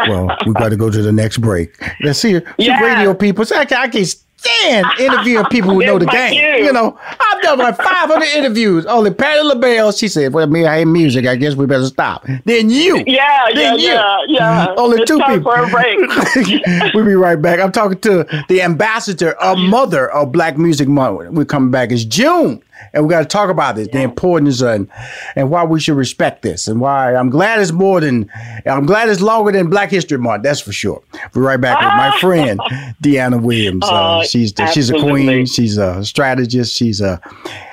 well, 0.09 0.37
we 0.47 0.53
got 0.55 0.71
to 0.71 0.77
go 0.77 0.91
to 0.91 1.03
the 1.03 1.13
next 1.13 1.39
break. 1.39 1.81
Let's 2.03 2.19
see. 2.19 2.41
Yeah. 2.59 2.81
radio 2.81 3.15
people. 3.15 3.45
I, 3.55 3.65
can, 3.65 3.79
I 3.79 3.89
can't 3.89 4.07
stand 4.37 4.87
interviewing 4.99 5.45
people 5.47 5.71
who 5.71 5.85
know 5.85 5.99
the 5.99 6.07
game. 6.07 6.33
Cue. 6.33 6.65
You 6.67 6.73
know, 6.73 6.99
I've 7.01 7.43
done 7.43 7.59
like 7.59 7.77
500 7.77 8.25
interviews. 8.37 8.87
Only 8.87 9.13
Patti 9.13 9.43
LaBelle, 9.43 9.93
she 9.93 10.09
said, 10.09 10.33
well, 10.33 10.47
me, 10.47 10.67
I 10.67 10.79
hate 10.79 10.85
music. 10.87 11.27
I 11.27 11.37
guess 11.37 11.55
we 11.55 11.67
better 11.67 11.87
stop. 11.87 12.27
Then 12.45 12.71
you. 12.71 13.03
Yeah, 13.07 13.47
then 13.55 13.79
yeah, 13.79 14.21
you. 14.27 14.35
yeah, 14.35 14.67
yeah. 14.67 14.75
Only 14.79 15.01
it's 15.01 15.11
two 15.11 15.19
people. 15.19 15.43
For 15.43 15.65
a 15.65 15.69
break. 15.69 15.99
we'll 16.95 17.05
be 17.05 17.15
right 17.15 17.41
back. 17.41 17.61
I'm 17.61 17.73
talking 17.73 17.99
to 18.01 18.45
the 18.49 18.63
ambassador, 18.63 19.37
a 19.41 19.57
mother 19.57 20.11
of 20.11 20.33
Black 20.33 20.59
Music 20.59 20.89
Month. 20.89 21.31
We're 21.31 21.45
coming 21.45 21.71
back. 21.71 21.93
It's 21.93 22.05
June 22.05 22.63
and 22.93 23.05
we 23.05 23.11
got 23.11 23.21
to 23.21 23.27
talk 23.27 23.51
about 23.51 23.77
this, 23.77 23.89
the 23.89 24.03
importance 24.03 24.61
and 24.61 24.89
and 25.35 25.51
why 25.51 25.65
we 25.65 25.81
should 25.81 25.97
respect 25.97 26.43
this, 26.43 26.69
and 26.69 26.81
why 26.81 27.15
I'm 27.15 27.31
glad 27.31 27.61
it's 27.61 27.73
more 27.73 28.01
than 28.01 28.31
I'm 28.67 28.87
glad 28.87 29.09
it's 29.09 29.21
longer 29.21 29.53
than 29.53 29.69
Black 29.71 29.91
History 29.91 30.19
Month. 30.19 30.43
That's 30.43 30.61
for 30.61 30.73
sure. 30.73 31.03
We're 31.35 31.43
right 31.43 31.61
back 31.61 31.79
with 31.79 31.89
my 31.89 32.17
friend 32.21 32.61
Dyana 33.03 33.41
Williams. 33.43 33.85
Uh, 33.85 34.23
she's 34.25 34.53
the, 34.53 34.67
she's 34.67 34.91
a 34.91 34.99
queen. 34.99 35.47
She's 35.47 35.77
a 35.79 36.05
strategist. 36.05 36.75
She's 36.77 37.01
a 37.01 37.21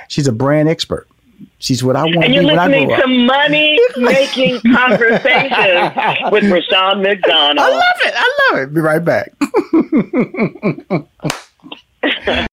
she's 0.08 0.28
a 0.28 0.34
brand 0.34 0.70
expert. 0.70 1.08
She's 1.60 1.82
what 1.84 1.96
I 1.96 2.04
want. 2.04 2.26
And 2.26 2.34
you're 2.34 2.44
listening 2.44 2.90
to 2.90 3.08
Money 3.08 3.80
Making 3.96 4.60
Conversations 4.76 6.32
with 6.32 6.44
Rushion 6.52 7.02
McDonald. 7.02 7.60
I 7.60 7.70
love 7.70 8.00
it. 8.02 8.14
I 8.18 8.52
love 8.52 8.60
it. 8.64 8.74
Be 8.74 8.82
right 8.82 9.04
back. 9.04 9.32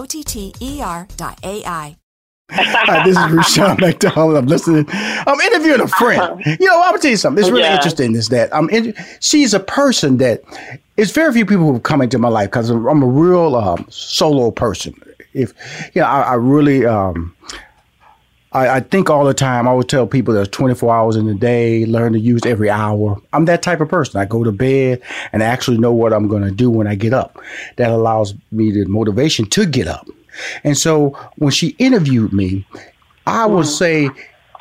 O-T-T-E-R 0.01 1.07
dot 1.15 1.39
A-I. 1.43 1.95
Hi, 2.49 3.03
this 3.07 3.15
is 3.15 3.31
Rushion 3.31 3.77
McDonald. 3.79 4.35
I'm 4.35 4.47
listening. 4.47 4.87
I'm 4.89 5.39
interviewing 5.39 5.79
a 5.79 5.87
friend. 5.87 6.21
Uh-huh. 6.21 6.55
You 6.59 6.65
know, 6.65 6.81
I'm 6.81 6.89
gonna 6.89 6.97
tell 6.97 7.11
you 7.11 7.17
something. 7.17 7.39
It's 7.39 7.51
really 7.51 7.65
yeah. 7.65 7.75
interesting. 7.75 8.15
Is 8.15 8.29
that 8.29 8.53
I'm? 8.53 8.67
In, 8.71 8.95
she's 9.19 9.53
a 9.53 9.59
person 9.59 10.17
that 10.17 10.41
it's 10.97 11.11
very 11.11 11.31
few 11.33 11.45
people 11.45 11.71
who 11.71 11.79
come 11.79 12.01
into 12.01 12.17
my 12.17 12.29
life 12.29 12.49
because 12.49 12.71
I'm, 12.71 12.87
I'm, 12.87 13.03
a 13.03 13.05
real 13.05 13.55
um, 13.55 13.85
solo 13.89 14.49
person. 14.49 14.95
If 15.33 15.53
you 15.93 16.01
know, 16.01 16.07
I, 16.07 16.21
I 16.21 16.33
really. 16.33 16.83
Um, 16.83 17.35
I, 18.53 18.67
I, 18.67 18.79
think 18.81 19.09
all 19.09 19.23
the 19.23 19.33
time. 19.33 19.67
I 19.67 19.73
would 19.73 19.87
tell 19.87 20.05
people 20.05 20.33
there's 20.33 20.49
24 20.49 20.93
hours 20.93 21.15
in 21.15 21.27
a 21.29 21.33
day. 21.33 21.85
Learn 21.85 22.13
to 22.13 22.19
use 22.19 22.45
every 22.45 22.69
hour. 22.69 23.21
I'm 23.33 23.45
that 23.45 23.61
type 23.61 23.79
of 23.79 23.89
person. 23.89 24.19
I 24.19 24.25
go 24.25 24.43
to 24.43 24.51
bed 24.51 25.01
and 25.31 25.41
I 25.41 25.45
actually 25.45 25.77
know 25.77 25.93
what 25.93 26.13
I'm 26.13 26.27
going 26.27 26.43
to 26.43 26.51
do 26.51 26.69
when 26.69 26.87
I 26.87 26.95
get 26.95 27.13
up. 27.13 27.39
That 27.77 27.91
allows 27.91 28.33
me 28.51 28.71
the 28.71 28.85
motivation 28.85 29.45
to 29.51 29.65
get 29.65 29.87
up. 29.87 30.07
And 30.63 30.77
so 30.77 31.11
when 31.37 31.51
she 31.51 31.69
interviewed 31.79 32.33
me, 32.33 32.65
I 33.27 33.45
would 33.45 33.67
say 33.67 34.09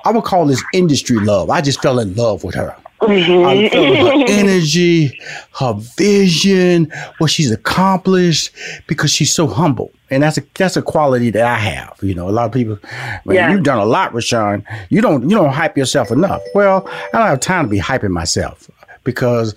I 0.05 0.13
would 0.13 0.25
call 0.25 0.47
this 0.47 0.63
industry 0.73 1.19
love. 1.19 1.51
I 1.51 1.61
just 1.61 1.83
fell 1.83 1.99
in 1.99 2.15
love 2.15 2.45
with 2.45 2.55
her. 2.55 2.77
Mm-hmm. 3.01 3.47
I 3.47 3.69
felt 3.71 3.97
her 3.97 4.25
energy, 4.29 5.19
her 5.59 5.75
vision, 5.97 6.93
what 7.19 7.31
she's 7.31 7.51
accomplished, 7.51 8.51
because 8.87 9.11
she's 9.11 9.33
so 9.33 9.47
humble, 9.47 9.91
and 10.11 10.23
that's 10.23 10.39
a 10.39 10.43
that's 10.55 10.77
a 10.77 10.83
quality 10.83 11.31
that 11.31 11.45
I 11.45 11.57
have. 11.57 11.99
You 12.03 12.15
know, 12.15 12.29
a 12.29 12.31
lot 12.31 12.47
of 12.47 12.53
people, 12.53 12.79
man, 13.25 13.37
yeah. 13.37 13.53
you've 13.53 13.63
done 13.63 13.79
a 13.79 13.85
lot, 13.85 14.13
Rushion. 14.13 14.67
You 14.89 15.01
don't 15.01 15.23
you 15.23 15.37
don't 15.37 15.53
hype 15.53 15.77
yourself 15.77 16.11
enough. 16.11 16.43
Well, 16.55 16.89
I 16.89 17.19
don't 17.19 17.27
have 17.27 17.41
time 17.41 17.67
to 17.67 17.71
be 17.71 17.79
hyping 17.79 18.11
myself 18.11 18.71
because 19.05 19.55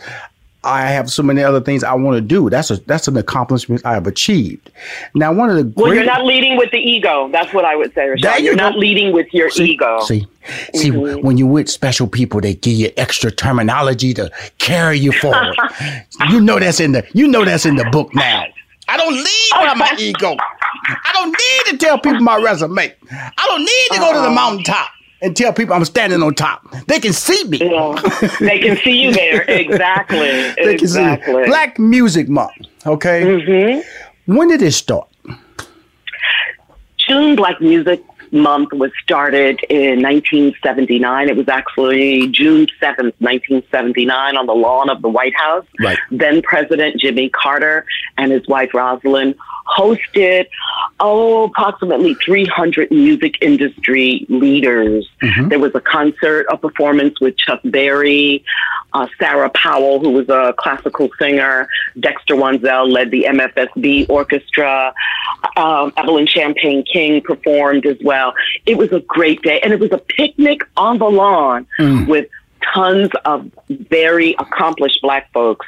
I 0.64 0.88
have 0.88 1.12
so 1.12 1.24
many 1.24 1.44
other 1.44 1.60
things 1.60 1.84
I 1.84 1.94
want 1.94 2.16
to 2.16 2.22
do. 2.22 2.50
That's 2.50 2.72
a 2.72 2.78
that's 2.86 3.08
an 3.08 3.18
accomplishment 3.18 3.82
I 3.86 3.94
have 3.94 4.08
achieved. 4.08 4.72
Now, 5.14 5.34
one 5.34 5.50
of 5.50 5.58
the 5.58 5.82
well, 5.82 5.94
you're 5.94 6.06
not 6.06 6.24
leading 6.24 6.56
with 6.58 6.72
the 6.72 6.78
ego. 6.78 7.30
That's 7.32 7.54
what 7.54 7.66
I 7.66 7.76
would 7.76 7.94
say. 7.94 8.10
Rushion. 8.10 8.44
You're 8.44 8.56
not 8.56 8.78
leading 8.78 9.12
with 9.12 9.34
your 9.34 9.50
see, 9.50 9.72
ego. 9.72 10.00
See, 10.02 10.26
see, 10.74 10.92
mm-hmm. 10.92 11.26
when 11.26 11.38
you're 11.38 11.50
with 11.50 11.70
special 11.70 12.08
people, 12.08 12.40
they 12.40 12.54
give 12.56 12.74
you 12.74 12.92
extra 12.96 13.32
terminology 13.32 14.14
to 14.14 14.32
carry 14.60 14.98
you 14.98 15.12
forward. 15.12 15.56
you 16.30 16.40
know 16.40 16.60
that's 16.60 16.80
in 16.80 16.94
the 16.94 17.06
you 17.14 17.28
know 17.28 17.44
that's 17.44 17.66
in 17.66 17.76
the 17.76 17.86
book 17.86 18.14
now. 18.16 18.46
I 18.94 18.98
don't 18.98 19.16
lead 19.16 19.70
with 19.70 19.78
my 19.78 19.96
ego. 19.98 20.38
I 20.86 21.12
don't 21.14 21.30
need 21.30 21.72
to 21.72 21.78
tell 21.84 21.98
people 21.98 22.20
my 22.20 22.38
resume. 22.38 22.94
I 23.12 23.46
don't 23.48 23.62
need 23.62 23.88
to 23.92 24.00
go 24.00 24.14
to 24.14 24.20
the 24.20 24.26
uh-huh. 24.26 24.36
mountaintop 24.36 24.90
and 25.24 25.36
tell 25.36 25.52
people 25.52 25.74
I'm 25.74 25.84
standing 25.84 26.22
on 26.22 26.36
top. 26.36 26.70
They 26.86 27.00
can 27.00 27.12
see 27.12 27.44
me. 27.46 27.58
They 27.58 28.60
can 28.60 28.78
see 28.78 29.02
you 29.02 29.12
there. 29.12 29.46
Exactly. 29.64 30.20
they 30.20 30.76
exactly. 30.76 31.34
Can 31.34 31.44
see 31.46 31.50
Black 31.50 31.80
Music 31.80 32.30
Month. 32.30 32.52
Okay. 32.86 33.24
Mm-hmm. 33.24 34.36
When 34.36 34.50
did 34.50 34.62
it 34.62 34.74
start? 34.74 35.10
June 36.98 37.36
Black 37.36 37.60
Music 37.62 38.04
Month 38.34 38.74
was 38.74 38.92
started 39.02 39.60
in 39.70 40.02
1979. 40.02 41.30
It 41.30 41.38
was 41.38 41.48
actually 41.48 42.28
June 42.28 42.68
7th, 42.82 43.14
1979, 43.20 44.36
on 44.36 44.46
the 44.48 44.54
lawn 44.54 44.90
of 44.90 45.02
the 45.02 45.10
White 45.10 45.36
House. 45.36 45.66
Right. 45.80 46.00
Then 46.12 46.42
President 46.42 47.00
Jimmy 47.00 47.30
Carter 47.30 47.86
and 48.18 48.32
his 48.32 48.48
wife 48.48 48.72
Rosalynn 48.74 49.36
hosted, 49.66 50.48
oh, 51.00 51.44
approximately 51.44 52.14
300 52.16 52.92
music 52.92 53.38
industry 53.42 54.26
leaders. 54.30 55.10
Mm-hmm. 55.22 55.50
There 55.50 55.60
was 55.60 55.74
a 55.76 55.82
concert, 55.82 56.46
a 56.50 56.58
performance 56.58 57.20
with 57.20 57.38
Chuck 57.38 57.62
Berry, 57.64 58.44
uh, 58.94 59.08
Sarah 59.20 59.50
Powell, 59.50 60.00
who 60.00 60.12
was 60.12 60.30
a 60.30 60.54
classical 60.58 61.10
singer. 61.20 61.68
Dexter 62.00 62.36
Wansel 62.36 62.92
led 62.92 63.12
the 63.12 63.26
MFSB 63.30 64.10
orchestra. 64.10 64.94
Um, 65.58 65.94
Evelyn 65.98 66.28
Champagne 66.28 66.84
King 66.84 67.22
performed 67.22 67.86
as 67.86 67.98
well. 68.04 68.34
It 68.66 68.78
was 68.78 68.92
a 68.92 69.00
great 69.02 69.42
day, 69.42 69.60
and 69.62 69.74
it 69.74 69.80
was 69.80 69.92
a 69.92 69.98
picnic 69.98 70.62
on 70.78 71.00
the 71.00 71.10
lawn 71.10 71.68
mm. 71.80 72.08
with 72.08 72.28
tons 72.74 73.10
of 73.26 73.52
very 73.70 74.36
accomplished 74.40 75.00
black 75.02 75.32
folks. 75.34 75.66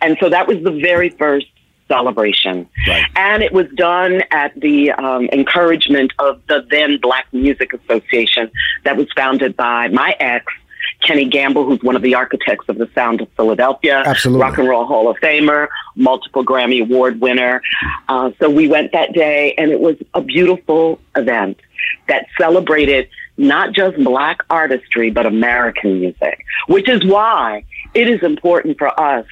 And 0.00 0.16
so 0.20 0.28
that 0.28 0.46
was 0.46 0.62
the 0.62 0.72
very 0.72 1.10
first 1.10 1.46
celebration. 1.88 2.68
Right. 2.88 3.04
And 3.16 3.42
it 3.42 3.52
was 3.52 3.66
done 3.76 4.22
at 4.30 4.58
the 4.58 4.92
um, 4.92 5.28
encouragement 5.32 6.12
of 6.18 6.40
the 6.48 6.66
then 6.70 6.98
Black 7.00 7.26
Music 7.32 7.72
Association 7.72 8.50
that 8.84 8.96
was 8.96 9.06
founded 9.16 9.56
by 9.56 9.88
my 9.88 10.16
ex, 10.20 10.46
Kenny 11.00 11.26
Gamble, 11.26 11.64
who's 11.64 11.82
one 11.82 11.96
of 11.96 12.02
the 12.02 12.14
architects 12.14 12.68
of 12.68 12.78
the 12.78 12.88
sound 12.94 13.20
of 13.20 13.28
Philadelphia, 13.36 14.02
Absolutely. 14.06 14.42
Rock 14.42 14.58
and 14.58 14.68
Roll 14.68 14.86
Hall 14.86 15.10
of 15.10 15.16
Famer, 15.18 15.68
multiple 15.96 16.44
Grammy 16.44 16.80
Award 16.80 17.20
winner. 17.20 17.62
Uh, 18.08 18.30
so 18.40 18.48
we 18.48 18.68
went 18.68 18.92
that 18.92 19.12
day, 19.12 19.54
and 19.58 19.70
it 19.70 19.80
was 19.80 19.96
a 20.14 20.22
beautiful 20.22 21.00
event 21.16 21.58
that 22.08 22.26
celebrated 22.38 23.08
not 23.36 23.74
just 23.74 23.96
Black 24.02 24.40
artistry, 24.48 25.10
but 25.10 25.26
American 25.26 26.00
music, 26.00 26.44
which 26.68 26.88
is 26.88 27.04
why 27.04 27.64
it 27.92 28.08
is 28.08 28.22
important 28.22 28.78
for 28.78 28.98
us 28.98 29.26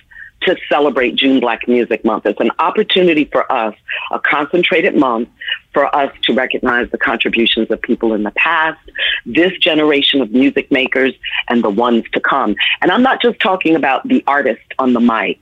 to 0.46 0.56
celebrate 0.68 1.14
June 1.14 1.40
Black 1.40 1.66
Music 1.68 2.04
Month. 2.04 2.26
It's 2.26 2.40
an 2.40 2.50
opportunity 2.58 3.24
for 3.24 3.50
us, 3.50 3.74
a 4.10 4.18
concentrated 4.18 4.94
month 4.94 5.28
for 5.72 5.94
us 5.94 6.12
to 6.24 6.34
recognize 6.34 6.90
the 6.90 6.98
contributions 6.98 7.70
of 7.70 7.80
people 7.80 8.12
in 8.14 8.22
the 8.22 8.30
past, 8.32 8.78
this 9.24 9.56
generation 9.58 10.20
of 10.20 10.30
music 10.32 10.70
makers, 10.70 11.14
and 11.48 11.62
the 11.62 11.70
ones 11.70 12.04
to 12.12 12.20
come. 12.20 12.54
And 12.80 12.90
I'm 12.90 13.02
not 13.02 13.22
just 13.22 13.40
talking 13.40 13.74
about 13.74 14.06
the 14.06 14.22
artist 14.26 14.62
on 14.78 14.92
the 14.92 15.00
mic. 15.00 15.38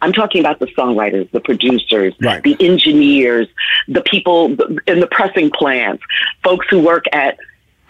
I'm 0.00 0.12
talking 0.12 0.40
about 0.40 0.58
the 0.58 0.66
songwriters, 0.66 1.30
the 1.32 1.40
producers, 1.40 2.14
right. 2.20 2.42
the 2.42 2.56
engineers, 2.60 3.48
the 3.88 4.02
people 4.02 4.56
in 4.86 5.00
the 5.00 5.08
pressing 5.10 5.50
plants, 5.50 6.02
folks 6.42 6.66
who 6.70 6.80
work 6.80 7.04
at 7.12 7.38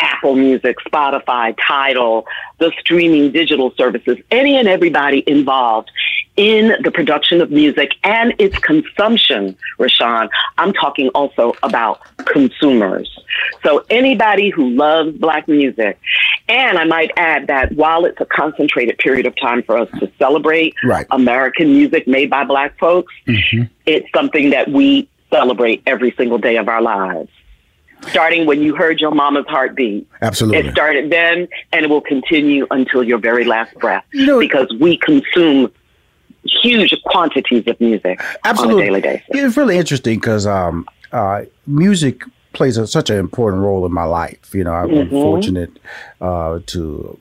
Apple 0.01 0.35
Music, 0.35 0.77
Spotify, 0.87 1.57
Tidal, 1.67 2.27
the 2.59 2.73
streaming 2.81 3.33
digital 3.33 3.73
services, 3.77 4.19
any 4.31 4.57
and 4.57 4.69
everybody 4.69 5.23
involved 5.27 5.91
in 6.37 6.75
the 6.83 6.91
production 6.91 7.41
of 7.41 7.51
music 7.51 7.93
and 8.03 8.35
its 8.39 8.59
consumption, 8.59 9.57
Rushion. 9.79 10.29
I'm 10.59 10.73
talking 10.73 11.09
also 11.11 11.55
about 11.63 12.01
consumers. 12.25 13.19
So 13.63 13.85
anybody 13.91 14.51
who 14.51 14.71
loves 14.71 15.17
black 15.17 15.47
music, 15.47 15.99
and 16.49 16.79
I 16.79 16.85
might 16.85 17.13
add 17.17 17.47
that 17.47 17.73
while 17.73 18.05
it's 18.05 18.21
a 18.21 18.27
concentrated 18.27 18.99
period 18.99 19.27
of 19.27 19.35
time 19.37 19.63
for 19.63 19.79
us 19.79 19.89
to 20.01 20.11
celebrate 20.19 20.75
right. 20.85 21.07
American 21.11 21.73
music 21.73 22.09
made 22.09 22.31
by 22.31 22.45
black 22.45 22.79
folks, 22.79 23.13
mm-hmm. 23.27 23.65
it's 23.87 24.07
something 24.15 24.51
that 24.51 24.69
we 24.69 25.09
celebrate 25.31 25.83
every 25.87 26.13
single 26.17 26.39
day 26.39 26.57
of 26.57 26.69
our 26.69 26.83
lives 26.83 27.31
starting 28.09 28.47
when 28.47 28.61
you 28.61 28.77
heard 28.77 29.01
your 29.01 29.11
mama's 29.11 29.47
heartbeat. 29.49 30.07
Absolutely. 30.21 30.69
It 30.69 30.73
started 30.73 31.11
then 31.11 31.49
and 31.73 31.85
it 31.85 31.89
will 31.89 32.03
continue 32.03 32.67
until 32.71 33.03
your 33.03 33.17
very 33.17 33.45
last 33.45 33.75
breath 33.77 34.05
you 34.13 34.27
know, 34.27 34.39
because 34.39 34.71
we 34.79 34.99
consume 34.99 35.73
huge 36.45 36.95
quantities 37.05 37.67
of 37.67 37.81
music 37.81 38.21
Absolutely. 38.45 38.75
on 38.75 38.81
a 38.81 38.85
daily 38.85 39.01
basis. 39.01 39.27
It's 39.31 39.57
really 39.57 39.77
interesting 39.79 40.19
because 40.19 40.47
um, 40.47 40.87
uh, 41.13 41.43
music 41.67 42.23
plays 42.53 42.77
a, 42.77 42.87
such 42.87 43.11
an 43.11 43.19
important 43.19 43.63
role 43.63 43.85
in 43.85 43.93
my 43.93 44.05
life. 44.05 44.55
You 44.55 44.65
know, 44.65 44.73
I've 44.73 44.89
been 44.89 45.07
mm-hmm. 45.07 45.11
fortunate 45.11 45.71
uh, 46.21 46.61
to 46.67 47.19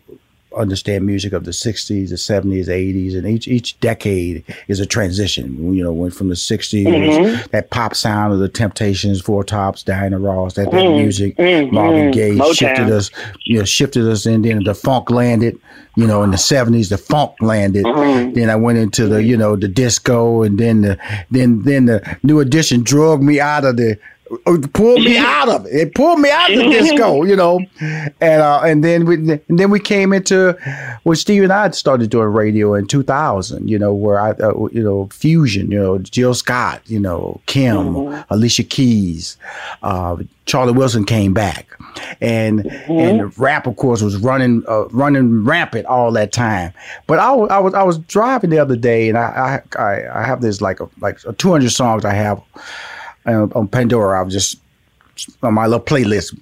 understand 0.56 1.06
music 1.06 1.34
of 1.34 1.46
the 1.46 1.52
60s, 1.52 2.10
the 2.10 2.16
70s, 2.16 2.68
80s, 2.68 3.16
and 3.16 3.28
each 3.28 3.48
each 3.48 3.80
decade 3.80 4.44
is 4.68 4.80
a 4.80 4.86
transition. 4.86 5.74
You 5.74 5.84
know, 5.84 5.92
went 5.92 6.14
from 6.14 6.30
the 6.30 6.36
60s, 6.36 6.86
mm-hmm. 6.86 7.48
that 7.52 7.70
pop 7.70 7.96
sound 7.96 8.34
of 8.34 8.40
the 8.40 8.50
Temptations, 8.50 9.22
Four 9.22 9.44
Tops, 9.44 9.84
Diana 9.84 10.20
Ross, 10.20 10.54
that, 10.56 10.72
that 10.72 10.74
mm-hmm. 10.74 11.02
music, 11.02 11.38
mm-hmm. 11.38 11.74
Marvin 11.74 12.12
Gaye 12.12 12.32
Motown. 12.32 12.56
shifted 12.56 12.90
us, 12.90 13.12
you 13.44 13.60
know, 13.60 13.66
shifted 13.66 14.08
us 14.08 14.26
in. 14.26 14.42
Then 14.42 14.64
the 14.64 14.76
funk 14.76 15.10
landed, 15.10 15.60
you 15.96 16.08
know, 16.08 16.24
in 16.24 16.32
the 16.32 16.38
70s, 16.38 16.90
the 16.90 16.98
funk 16.98 17.34
landed. 17.42 17.86
Mm-hmm. 17.86 18.34
Then 18.34 18.50
I 18.50 18.56
went 18.56 18.78
into 18.78 19.08
the, 19.08 19.24
you 19.24 19.38
know, 19.38 19.56
the 19.56 19.68
disco, 19.68 20.44
and 20.44 20.58
then 20.58 20.82
the 20.82 20.98
then 21.32 21.62
then 21.64 21.86
the 21.86 22.18
new 22.24 22.40
edition 22.40 22.84
drug 22.84 23.22
me 23.22 23.40
out 23.40 23.66
of 23.66 23.78
the 23.78 23.98
pulled 24.74 25.04
me 25.04 25.18
out 25.34 25.50
of 25.50 25.66
it. 25.66 25.74
It 25.74 25.96
pulled 25.96 26.20
me 26.20 26.30
out 26.30 26.52
of 26.52 26.58
the 26.58 26.70
disco, 26.70 27.24
you 27.30 27.36
know. 27.36 27.60
And 27.80 28.42
uh, 28.42 28.62
and 28.64 28.84
then 28.84 29.06
we 29.06 29.16
and 29.16 29.42
then 29.48 29.70
we 29.70 29.80
came 29.80 30.14
into 30.14 30.58
when 31.04 31.16
Steve 31.16 31.44
and 31.44 31.54
I 31.54 31.70
started 31.72 32.10
doing 32.10 32.28
radio 32.28 32.74
in 32.74 32.88
2000, 32.88 33.68
you 33.70 33.80
know, 33.80 33.94
where 33.94 34.20
I 34.20 34.32
uh, 34.32 34.68
you 34.72 34.84
know 34.84 35.08
fusion, 35.08 35.72
you 35.72 35.80
know, 35.80 35.98
Jill 35.98 36.34
Scott, 36.34 36.82
you 36.86 37.00
know, 37.00 37.42
Kim, 37.46 37.76
mm-hmm. 37.76 38.34
Alicia 38.34 38.64
Keys, 38.64 39.38
uh, 39.82 40.18
Charlie 40.46 40.74
Wilson 40.74 41.06
came 41.06 41.34
back, 41.34 41.68
and 42.20 42.64
mm-hmm. 42.64 42.92
and 42.92 43.40
rap 43.40 43.68
of 43.68 43.76
course 43.78 44.02
was 44.02 44.18
running 44.18 44.64
uh, 44.68 44.86
running 44.90 45.46
rampant 45.46 45.86
all 45.86 46.12
that 46.12 46.32
time. 46.32 46.74
But 47.08 47.20
I, 47.20 47.34
I 47.34 47.60
was 47.60 47.74
I 47.74 47.84
was 47.84 47.98
driving 48.00 48.50
the 48.50 48.60
other 48.60 48.76
day, 48.76 49.10
and 49.10 49.18
I 49.18 49.62
I 49.78 50.08
I 50.14 50.24
have 50.26 50.42
this 50.42 50.62
like 50.62 50.80
a, 50.80 50.90
like 51.00 51.20
200 51.38 51.70
songs 51.70 52.06
I 52.06 52.14
have 52.14 52.42
uh, 53.26 53.48
on 53.56 53.68
Pandora. 53.68 54.20
I 54.20 54.24
was 54.24 54.34
just 54.34 54.60
on 55.42 55.54
my 55.54 55.66
little 55.68 55.86
playlist, 55.86 56.38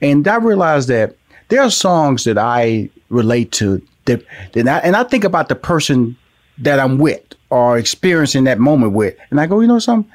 and 0.00 0.26
I 0.26 0.36
realized 0.36 0.88
that 0.88 1.16
there 1.48 1.62
are 1.62 1.70
songs 1.70 2.24
that 2.24 2.38
I 2.38 2.90
relate 3.08 3.52
to 3.52 3.80
that, 4.06 4.24
that 4.52 4.68
I, 4.68 4.78
and 4.78 4.96
I 4.96 5.04
think 5.04 5.24
about 5.24 5.48
the 5.48 5.54
person 5.54 6.16
that 6.58 6.80
I'm 6.80 6.98
with 6.98 7.22
or 7.50 7.78
experiencing 7.78 8.44
that 8.44 8.58
moment 8.58 8.92
with, 8.92 9.16
and 9.30 9.40
I 9.40 9.46
go, 9.46 9.60
you 9.60 9.66
know 9.66 9.78
something. 9.78 10.10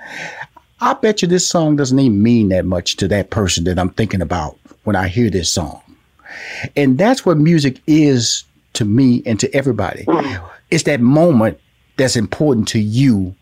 I 0.82 0.94
bet 0.96 1.22
you 1.22 1.28
this 1.28 1.48
song 1.48 1.76
doesn't 1.76 2.00
even 2.00 2.24
mean 2.24 2.50
that 2.50 2.66
much 2.66 2.98
to 2.98 3.08
that 3.10 3.30
person 3.30 3.66
that 3.66 3.78
I'm 3.78 3.92
thinking 3.92 4.22
about 4.22 4.58
when 4.84 4.96
I 4.96 5.08
hear 5.08 5.30
this 5.30 5.52
song. 5.52 5.80
And 6.76 6.98
that's 6.98 7.24
what 7.26 7.38
music 7.38 7.80
is 7.86 8.44
to 8.74 8.86
me 8.86 9.22
and 9.26 9.40
to 9.40 9.54
everybody. 9.54 10.06
Mm. 10.06 10.50
It's 10.72 10.84
that 10.84 11.00
moment 11.00 11.60
that's 11.98 12.16
important 12.16 12.68
to 12.70 12.80
you 12.80 13.36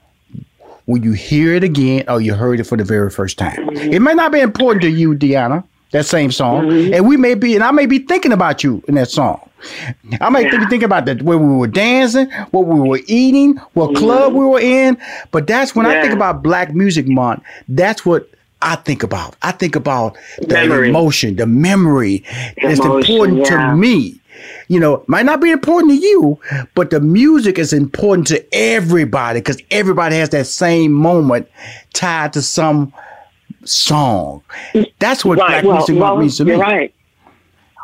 when 0.89 1.03
you 1.03 1.11
hear 1.11 1.53
it 1.53 1.63
again 1.63 2.03
or 2.07 2.19
you 2.19 2.33
heard 2.33 2.59
it 2.59 2.63
for 2.63 2.75
the 2.75 2.83
very 2.83 3.11
first 3.11 3.37
time. 3.37 3.55
Mm-hmm. 3.57 3.93
It 3.93 4.01
may 4.01 4.15
not 4.15 4.31
be 4.31 4.39
important 4.39 4.81
to 4.81 4.89
you, 4.89 5.13
Dyana, 5.13 5.63
that 5.91 6.07
same 6.07 6.31
song. 6.31 6.65
Mm-hmm. 6.65 6.95
And 6.95 7.07
we 7.07 7.15
may 7.15 7.35
be, 7.35 7.53
and 7.53 7.63
I 7.63 7.69
may 7.69 7.85
be 7.85 7.99
thinking 7.99 8.31
about 8.31 8.63
you 8.63 8.83
in 8.87 8.95
that 8.95 9.07
song. 9.07 9.39
I 10.19 10.29
might 10.29 10.51
yeah. 10.51 10.67
think, 10.67 10.81
about 10.81 11.05
that 11.05 11.21
when 11.21 11.47
we 11.47 11.57
were 11.57 11.67
dancing, 11.67 12.31
what 12.49 12.65
we 12.65 12.79
were 12.79 13.01
eating, 13.05 13.57
what 13.73 13.91
mm-hmm. 13.91 14.03
club 14.03 14.33
we 14.33 14.43
were 14.43 14.59
in. 14.59 14.97
But 15.29 15.45
that's 15.45 15.75
when 15.75 15.85
yeah. 15.85 15.99
I 15.99 16.01
think 16.01 16.13
about 16.13 16.41
Black 16.41 16.73
Music 16.73 17.07
Month. 17.07 17.43
That's 17.67 18.03
what 18.03 18.27
I 18.63 18.75
think 18.75 19.03
about. 19.03 19.35
I 19.43 19.51
think 19.51 19.75
about 19.75 20.17
the 20.39 20.55
memory. 20.55 20.89
emotion, 20.89 21.35
the 21.35 21.45
memory. 21.45 22.23
It's 22.57 22.79
important 22.79 23.45
yeah. 23.45 23.69
to 23.69 23.75
me. 23.75 24.18
You 24.67 24.79
know, 24.79 25.03
might 25.07 25.25
not 25.25 25.41
be 25.41 25.51
important 25.51 25.93
to 25.93 25.97
you, 25.97 26.39
but 26.75 26.89
the 26.89 26.99
music 26.99 27.57
is 27.57 27.73
important 27.73 28.27
to 28.27 28.45
everybody 28.53 29.39
because 29.39 29.61
everybody 29.71 30.15
has 30.15 30.29
that 30.29 30.47
same 30.47 30.91
moment 30.91 31.47
tied 31.93 32.33
to 32.33 32.41
some 32.41 32.93
song. 33.65 34.43
That's 34.99 35.25
what 35.25 35.37
right. 35.39 35.49
Black 35.49 35.63
well, 35.63 35.75
music 35.77 35.99
well, 35.99 36.17
means 36.17 36.37
to 36.37 36.45
you're 36.45 36.57
me. 36.57 36.61
Right. 36.61 36.93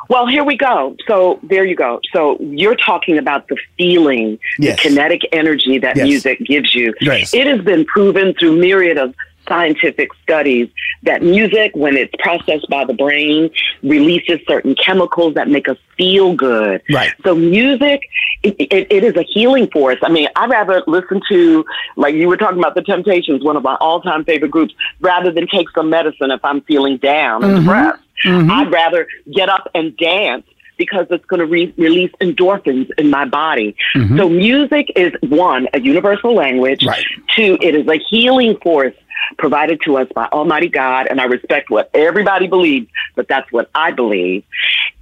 Well, 0.08 0.28
here 0.28 0.44
we 0.44 0.56
go. 0.56 0.96
So 1.08 1.40
there 1.42 1.66
you 1.66 1.76
go. 1.76 2.00
So 2.14 2.38
you're 2.40 2.76
talking 2.76 3.18
about 3.18 3.48
the 3.48 3.58
feeling, 3.78 4.38
yes. 4.60 4.82
the 4.82 4.90
kinetic 4.90 5.22
energy 5.32 5.80
that 5.80 5.96
yes. 5.96 6.06
music 6.06 6.40
gives 6.40 6.76
you. 6.76 6.94
Yes. 7.02 7.34
It 7.34 7.48
has 7.48 7.62
been 7.62 7.86
proven 7.86 8.36
through 8.40 8.58
myriad 8.58 8.98
of 8.98 9.16
scientific 9.48 10.10
studies 10.24 10.70
that 11.04 11.22
music, 11.22 11.76
when 11.76 11.96
it's 11.96 12.14
processed 12.20 12.68
by 12.70 12.86
the 12.86 12.94
brain, 12.94 13.50
releases 13.84 14.40
certain 14.48 14.76
chemicals 14.76 15.36
that 15.36 15.48
make 15.48 15.68
us 15.70 15.78
feel 15.98 16.34
good. 16.36 16.82
Right. 16.92 17.14
So 17.24 17.36
music, 17.36 18.02
it, 18.44 18.56
it, 18.60 18.88
it 18.92 19.04
is 19.04 19.16
a 19.16 19.24
healing 19.24 19.70
force. 19.72 19.98
I 20.04 20.10
mean, 20.10 20.28
I'd 20.36 20.50
rather 20.50 20.84
listen 20.88 21.22
to, 21.30 21.66
like 21.96 22.16
you 22.16 22.28
were 22.28 22.38
talking 22.38 22.60
about 22.60 22.76
the 22.76 22.82
Temptations, 22.82 23.44
one 23.44 23.58
of 23.58 23.64
my 23.64 23.76
all-time 23.76 24.26
favorite 24.26 24.52
groups, 24.52 24.74
rather 25.00 25.32
than 25.32 25.48
take 25.48 25.70
some 25.72 25.90
medicine 25.90 26.32
if 26.32 26.44
I'm 26.44 26.62
feeling 26.62 26.98
down 26.98 27.44
and 27.44 27.54
mm-hmm. 27.54 27.66
depressed. 27.66 28.04
Mm-hmm. 28.24 28.52
I'd 28.52 28.72
rather 28.72 29.08
get 29.32 29.50
up 29.50 29.70
and 29.76 29.96
dance 29.98 30.46
because 30.78 31.08
it's 31.10 31.24
going 31.26 31.40
to 31.40 31.46
re- 31.46 31.74
release 31.78 32.12
endorphins 32.20 32.90
in 32.98 33.10
my 33.10 33.26
body. 33.26 33.76
Mm-hmm. 33.96 34.18
So 34.18 34.28
music 34.28 34.92
is 34.96 35.14
one, 35.22 35.68
a 35.74 35.80
universal 35.80 36.34
language. 36.34 36.86
Right. 36.86 37.06
Two, 37.36 37.58
it 37.62 37.76
is 37.76 37.88
a 37.88 37.98
healing 38.10 38.58
force 38.62 38.96
provided 39.38 39.82
to 39.86 39.98
us 39.98 40.08
by 40.14 40.26
Almighty 40.28 40.70
God, 40.70 41.08
and 41.08 41.20
I 41.22 41.26
respect 41.26 41.70
what 41.70 41.90
everybody 41.94 42.48
believes, 42.48 42.88
but 43.16 43.28
that's 43.28 43.52
what 43.52 43.70
I 43.76 43.92
believe. 43.92 44.44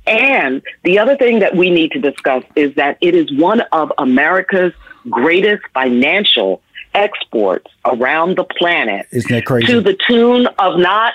And 0.06 0.62
the 0.84 1.00
other 1.00 1.16
thing 1.16 1.40
that 1.40 1.56
we 1.56 1.70
need 1.70 1.92
to 1.94 2.00
discuss 2.00 2.44
is 2.56 2.76
that 2.76 2.98
it 3.02 3.16
is 3.16 3.32
one 3.34 3.62
of 3.72 3.92
America's 3.98 4.74
greatest 5.10 5.64
financial 5.74 6.62
exports 6.94 7.72
around 7.86 8.38
the 8.38 8.44
planet 8.44 9.08
Isn't 9.12 9.32
that 9.32 9.46
crazy? 9.46 9.68
to 9.68 9.82
the 9.82 9.98
tune 10.08 10.48
of 10.60 10.78
not 10.78 11.14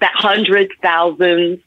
that 0.00 0.12
hundreds, 0.14 0.72
thousands, 0.82 1.60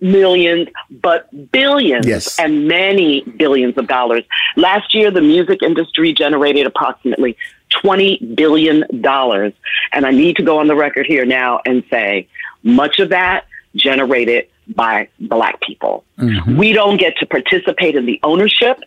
millions, 0.00 0.68
but 1.02 1.28
billions 1.52 2.06
Yes. 2.06 2.38
and 2.38 2.66
many 2.66 3.20
billions 3.22 3.76
of 3.76 3.86
dollars. 3.86 4.24
Last 4.56 4.94
year, 4.94 5.10
the 5.10 5.20
music 5.20 5.62
industry 5.62 6.12
generated 6.12 6.66
approximately 6.66 7.36
$20 7.72 8.36
billion. 8.36 8.84
And 8.92 10.06
I 10.06 10.10
need 10.10 10.36
to 10.36 10.42
go 10.42 10.58
on 10.58 10.66
the 10.66 10.76
record 10.76 11.06
here 11.06 11.24
now 11.24 11.60
and 11.66 11.84
say 11.90 12.28
much 12.62 12.98
of 12.98 13.10
that 13.10 13.46
generated 13.74 14.48
by 14.68 15.08
black 15.20 15.60
people. 15.60 16.04
Mm-hmm. 16.18 16.56
We 16.56 16.72
don't 16.72 16.96
get 16.98 17.16
to 17.18 17.26
participate 17.26 17.94
in 17.94 18.06
the 18.06 18.18
ownership 18.22 18.78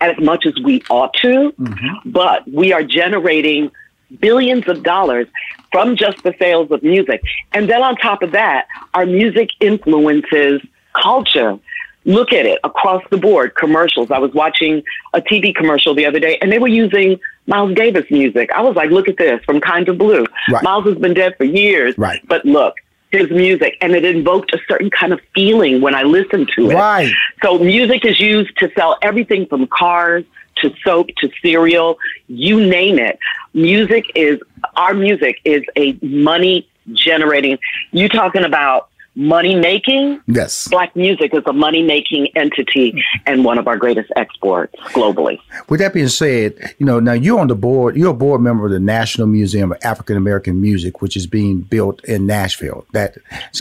as 0.00 0.18
much 0.18 0.46
as 0.46 0.54
we 0.62 0.82
ought 0.90 1.12
to, 1.14 1.52
Mm-hmm. 1.58 2.10
but 2.10 2.50
we 2.50 2.72
are 2.72 2.82
generating 2.82 3.70
billions 4.18 4.66
of 4.68 4.82
dollars 4.82 5.28
from 5.70 5.94
just 5.94 6.22
the 6.24 6.34
sales 6.38 6.70
of 6.70 6.82
music. 6.82 7.22
And 7.52 7.68
then 7.70 7.82
on 7.82 7.96
top 7.96 8.22
of 8.22 8.32
that, 8.32 8.66
our 8.94 9.06
music 9.06 9.50
influences 9.60 10.60
culture. 11.00 11.58
Look 12.04 12.32
at 12.32 12.46
it 12.46 12.58
across 12.64 13.02
the 13.10 13.18
board, 13.18 13.54
commercials. 13.54 14.10
I 14.10 14.18
was 14.18 14.32
watching 14.32 14.82
a 15.12 15.20
TV 15.20 15.54
commercial 15.54 15.94
the 15.94 16.06
other 16.06 16.18
day 16.18 16.38
and 16.40 16.50
they 16.50 16.58
were 16.58 16.68
using 16.68 17.20
Miles 17.46 17.74
Davis 17.74 18.04
music. 18.10 18.50
I 18.52 18.62
was 18.62 18.76
like, 18.76 18.90
look 18.90 19.08
at 19.08 19.18
this 19.18 19.42
from 19.44 19.60
Kind 19.60 19.88
of 19.88 19.98
Blue. 19.98 20.24
Right. 20.50 20.62
Miles 20.62 20.86
has 20.86 20.96
been 20.96 21.14
dead 21.14 21.36
for 21.36 21.44
years. 21.44 21.96
Right. 21.98 22.26
But 22.26 22.44
look, 22.44 22.74
his 23.10 23.30
music, 23.30 23.76
and 23.80 23.94
it 23.94 24.04
invoked 24.04 24.54
a 24.54 24.58
certain 24.68 24.88
kind 24.90 25.12
of 25.12 25.20
feeling 25.34 25.80
when 25.80 25.94
I 25.94 26.04
listened 26.04 26.50
to 26.56 26.70
it. 26.70 26.74
Right. 26.74 27.12
So 27.42 27.58
music 27.58 28.04
is 28.04 28.20
used 28.20 28.56
to 28.58 28.70
sell 28.76 28.98
everything 29.02 29.46
from 29.46 29.66
cars 29.66 30.24
to 30.56 30.72
soap 30.84 31.08
to 31.18 31.30
cereal, 31.42 31.98
you 32.28 32.64
name 32.64 32.98
it. 32.98 33.18
Music 33.54 34.04
is 34.14 34.38
our 34.76 34.94
music 34.94 35.40
is 35.44 35.62
a 35.76 35.98
money 36.02 36.68
generating. 36.92 37.58
You 37.92 38.08
talking 38.08 38.44
about 38.44 38.89
money 39.14 39.54
making? 39.54 40.20
Yes. 40.26 40.68
Black 40.68 40.94
music 40.94 41.34
is 41.34 41.42
a 41.46 41.52
money 41.52 41.82
making 41.82 42.28
entity 42.36 43.02
and 43.26 43.44
one 43.44 43.58
of 43.58 43.66
our 43.66 43.76
greatest 43.76 44.10
exports 44.16 44.74
globally. 44.92 45.38
With 45.68 45.80
that 45.80 45.92
being 45.92 46.08
said, 46.08 46.54
you 46.78 46.86
know, 46.86 47.00
now 47.00 47.12
you're 47.12 47.38
on 47.40 47.48
the 47.48 47.54
board, 47.54 47.96
you're 47.96 48.10
a 48.10 48.14
board 48.14 48.40
member 48.40 48.66
of 48.66 48.72
the 48.72 48.80
National 48.80 49.26
Museum 49.26 49.72
of 49.72 49.78
African 49.82 50.16
American 50.16 50.60
Music, 50.60 51.02
which 51.02 51.16
is 51.16 51.26
being 51.26 51.60
built 51.60 52.04
in 52.04 52.26
Nashville. 52.26 52.86
That 52.92 53.16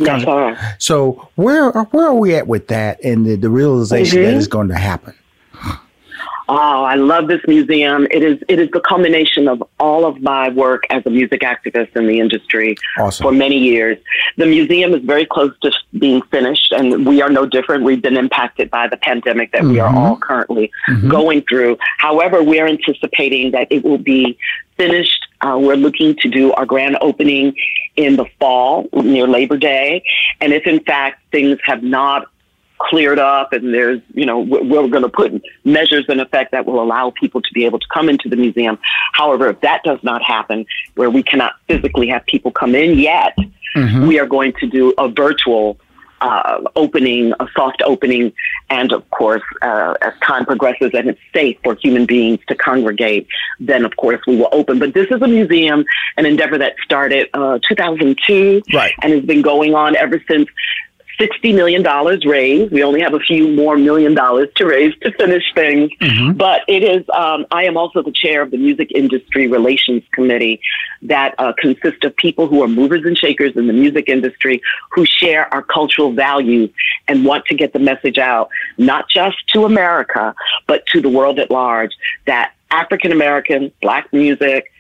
kind 0.06 0.28
of- 0.28 0.58
so 0.78 1.28
where 1.36 1.72
where 1.72 2.08
are 2.08 2.14
we 2.16 2.36
at 2.36 2.48
with 2.48 2.68
that 2.68 3.04
and 3.04 3.26
the, 3.26 3.36
the 3.36 3.50
realization 3.50 4.24
that 4.24 4.34
Mhm. 4.34 4.38
is 4.38 4.48
going 4.48 4.68
to 4.70 4.76
happen? 4.76 5.14
Oh, 6.52 6.84
I 6.84 6.96
love 6.96 7.28
this 7.28 7.42
museum. 7.48 8.08
It 8.10 8.24
is 8.24 8.40
it 8.48 8.60
is 8.60 8.70
the 8.72 8.80
culmination 8.80 9.48
of 9.48 9.64
all 9.80 10.04
of 10.04 10.20
my 10.22 10.50
work 10.50 10.84
as 10.90 11.06
a 11.06 11.10
music 11.12 11.42
activist 11.42 11.96
in 11.96 12.08
the 12.08 12.20
industry 12.20 12.76
Awesome. 12.98 13.24
for 13.24 13.32
many 13.32 13.58
years. 13.60 14.00
The 14.38 14.48
museum 14.48 14.96
is 14.96 15.04
very 15.04 15.28
close 15.28 15.52
to 15.62 15.72
being 16.00 16.24
finished, 16.24 16.72
and 16.72 17.06
we 17.06 17.22
are 17.22 17.30
no 17.30 17.46
different. 17.46 17.84
We've 17.84 18.02
been 18.02 18.18
impacted 18.18 18.72
by 18.72 18.88
the 18.88 18.98
pandemic 18.98 19.52
that 19.52 19.64
we 19.64 19.80
are 19.80 19.92
Mhm. 19.94 19.98
all 19.98 20.16
currently 20.18 20.72
Mhm. 20.90 21.08
going 21.10 21.42
through. 21.48 21.78
However, 22.00 22.42
we 22.42 22.60
are 22.60 22.66
anticipating 22.68 23.52
that 23.52 23.68
it 23.70 23.84
will 23.84 24.00
be 24.00 24.36
finished. 24.76 25.22
Uh, 25.42 25.56
we're 25.62 25.76
looking 25.76 26.16
to 26.16 26.28
do 26.30 26.52
our 26.54 26.66
grand 26.66 26.98
opening 27.00 27.54
in 27.96 28.16
the 28.16 28.26
fall 28.40 28.90
near 28.94 29.28
Labor 29.28 29.58
Day, 29.58 30.02
and 30.42 30.52
if 30.52 30.66
in 30.66 30.80
fact 30.80 31.22
things 31.32 31.60
have 31.66 31.84
not 31.84 32.26
cleared 32.80 33.20
up 33.20 33.54
and 33.54 33.74
there's, 33.74 34.02
you 34.14 34.26
know, 34.26 34.40
we're, 34.40 34.88
going 34.88 35.04
to 35.04 35.10
put 35.10 35.42
measures 35.66 36.06
in 36.10 36.20
effect 36.20 36.52
that 36.52 36.66
will 36.66 36.82
allow 36.82 37.12
people 37.12 37.42
to 37.42 37.50
be 37.54 37.66
able 37.66 37.78
to 37.80 37.88
come 37.94 38.10
into 38.10 38.28
the 38.30 38.36
museum. 38.36 38.80
However, 39.14 39.50
if 39.50 39.62
that 39.62 39.84
does 39.84 40.00
not 40.02 40.24
happen, 40.24 40.66
where 40.96 41.10
we 41.10 41.22
cannot 41.22 41.54
physically 41.68 42.08
have 42.08 42.26
people 42.26 42.52
come 42.52 42.74
in 42.76 42.98
yet, 42.98 43.38
we 44.08 44.20
are 44.20 44.26
going 44.26 44.54
to 44.60 44.68
do 44.68 44.94
a 44.98 45.08
virtual 45.10 45.78
uh, 46.22 46.62
opening, 46.76 47.34
a 47.40 47.48
soft 47.56 47.82
opening, 47.86 48.34
and 48.70 48.92
of 48.92 49.10
course, 49.12 49.42
uh, 49.62 49.94
as 50.02 50.14
time 50.22 50.46
progresses 50.46 50.92
and 50.94 51.10
it's 51.10 51.20
safe 51.34 51.58
for 51.64 51.76
human 51.76 52.06
beings 52.06 52.40
to 52.48 52.56
congregate, 52.56 53.28
then 53.60 53.86
of 53.86 53.96
course 53.96 54.20
we 54.28 54.36
will 54.36 54.50
open. 54.52 54.80
But 54.80 54.94
this 54.94 55.08
is 55.12 55.22
a 55.22 55.28
museum, 55.28 55.86
an 56.18 56.26
endeavor 56.26 56.58
that 56.58 56.76
started 56.84 57.30
uh, 57.34 57.60
2002 57.68 58.64
Right. 58.74 58.94
and 59.02 59.14
has 59.14 59.24
been 59.24 59.42
going 59.42 59.76
on 59.76 59.96
ever 59.96 60.22
since. 60.28 60.50
$60 61.20 61.54
million 61.54 61.84
raised. 62.28 62.72
We 62.72 62.84
only 62.84 63.02
have 63.02 63.14
a 63.14 63.20
few 63.20 63.50
more 63.50 63.78
million 63.78 64.14
dollars 64.16 64.48
to 64.56 64.66
raise 64.66 64.96
to 65.00 65.12
finish 65.12 65.44
things. 65.54 65.92
But 66.34 66.62
it 66.68 66.84
is, 66.84 67.06
um, 67.14 67.46
I 67.52 67.66
am 67.66 67.78
also 67.78 68.02
the 68.02 68.12
chair 68.12 68.42
of 68.42 68.52
the 68.52 68.58
Music 68.58 68.92
Industry 68.94 69.48
Relations 69.48 70.04
Committee 70.12 70.62
that 71.04 71.36
uh, 71.38 71.54
consists 71.58 72.06
of 72.06 72.16
people 72.16 72.48
who 72.48 72.64
are 72.64 72.68
movers 72.68 73.06
and 73.06 73.18
shakers 73.18 73.56
in 73.56 73.68
the 73.68 73.74
music 73.74 74.08
industry 74.08 74.62
who 74.92 75.06
share 75.06 75.54
our 75.54 75.62
cultural 75.62 76.12
values 76.14 76.70
and 77.08 77.26
want 77.26 77.46
to 77.46 77.56
get 77.56 77.74
the 77.74 77.80
message 77.80 78.18
out, 78.18 78.50
not 78.78 79.10
just 79.10 79.38
to 79.50 79.66
America, 79.66 80.34
but 80.68 80.86
to 80.88 81.02
the 81.02 81.10
world 81.10 81.40
at 81.40 81.52
large, 81.52 81.96
that 82.26 82.54
African 82.72 83.12
American 83.12 83.72
Black 83.82 84.12
music 84.14 84.72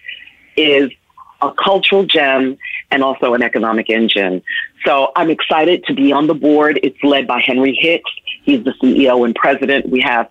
is 0.56 0.92
a 1.42 1.52
cultural 1.52 2.04
gem 2.04 2.58
and 2.92 3.04
also 3.04 3.34
an 3.34 3.44
economic 3.44 3.90
engine. 3.90 4.42
So 4.86 5.12
I'm 5.16 5.30
excited 5.30 5.84
to 5.86 5.94
be 5.94 6.12
on 6.12 6.28
the 6.28 6.34
board. 6.34 6.80
It's 6.84 7.02
led 7.04 7.28
by 7.28 7.40
Henry 7.40 7.78
Hicks. 7.80 8.10
He's 8.44 8.64
the 8.64 8.72
CEO 8.82 9.26
and 9.26 9.36
president. 9.36 9.90
We 9.90 10.02
have 10.02 10.30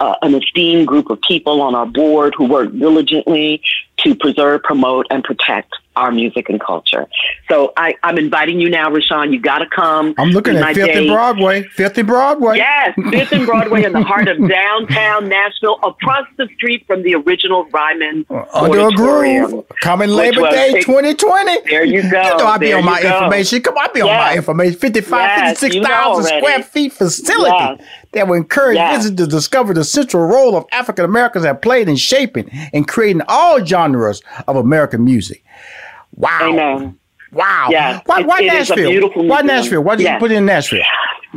uh, 0.00 0.16
an 0.22 0.34
esteemed 0.34 0.88
group 0.88 1.10
of 1.10 1.20
people 1.20 1.60
on 1.62 1.74
our 1.74 1.86
board 1.86 2.34
who 2.36 2.46
work 2.46 2.72
diligently 2.72 3.62
to 3.98 4.14
preserve, 4.14 4.62
promote, 4.62 5.06
and 5.10 5.22
protect 5.22 5.74
our 5.96 6.12
music 6.12 6.48
and 6.48 6.60
culture. 6.60 7.06
So 7.48 7.72
I, 7.76 7.94
I'm 8.04 8.16
inviting 8.16 8.60
you 8.60 8.70
now, 8.70 8.90
Rushion. 8.90 9.32
You 9.32 9.40
got 9.40 9.58
to 9.58 9.66
come. 9.66 10.14
I'm 10.18 10.30
looking 10.30 10.56
at 10.56 10.74
Fifth 10.74 10.88
and. 10.96 11.08
Broadway. 11.08 11.62
Fifth 11.64 11.98
and 11.98 12.06
Broadway. 12.06 12.56
Yes, 12.58 12.94
Fifth 13.10 13.32
and 13.32 13.44
Broadway 13.44 13.84
in 13.84 13.92
the 13.92 14.02
heart 14.02 14.28
of 14.28 14.38
downtown 14.48 15.28
Nashville, 15.28 15.78
across 15.82 16.26
the 16.36 16.48
street 16.54 16.86
from 16.86 17.02
the 17.02 17.14
original 17.16 17.64
Ryman 17.66 18.24
Under 18.30 18.78
a 18.78 18.84
Auditorium, 18.84 19.50
groove. 19.50 19.64
Coming 19.82 20.10
Labor 20.10 20.42
was 20.42 20.54
Day 20.54 20.72
picked- 20.74 20.86
2020. 20.86 21.60
There 21.70 21.84
you 21.84 22.02
go. 22.02 22.22
You 22.22 22.36
know 22.38 22.46
I'll 22.46 22.58
be 22.58 22.72
on 22.72 22.84
my 22.84 23.02
go. 23.02 23.08
information. 23.16 23.60
Come 23.62 23.76
on, 23.76 23.88
I 23.90 23.92
be 23.92 24.00
on 24.00 24.08
my 24.08 24.34
information. 24.36 24.78
55, 24.78 25.18
Yes, 25.20 25.62
you 25.62 25.80
know 25.80 26.14
56,000 26.18 26.38
square 26.38 26.62
feet 26.62 26.92
facility 26.92 27.50
Yes. 27.56 27.80
that 28.12 28.28
will 28.28 28.34
encourage 28.36 28.76
Yes. 28.76 28.96
visitors 29.04 29.26
to 29.26 29.30
discover 29.30 29.74
the 29.74 29.84
central 29.84 30.24
role 30.26 30.56
of 30.56 30.64
African 30.72 31.04
Americans 31.04 31.44
have 31.44 31.60
played 31.60 31.88
in 31.88 31.96
shaping 31.96 32.48
and 32.72 32.86
creating 32.86 33.22
all 33.28 33.64
genres 33.64 34.22
of 34.46 34.56
American 34.56 35.04
music. 35.04 35.42
Wow. 36.16 36.38
Amen. 36.42 36.98
Wow. 37.32 37.68
Yes, 37.70 38.02
Why, 38.06 38.22
why 38.22 38.40
it 38.40 38.46
Nashville? 38.46 39.08
Why 39.14 39.42
museum. 39.42 39.46
Nashville? 39.46 39.82
Why 39.82 39.96
did 39.96 40.06
you 40.06 40.18
put 40.18 40.32
it 40.32 40.36
in 40.36 40.46
Nashville? 40.46 40.82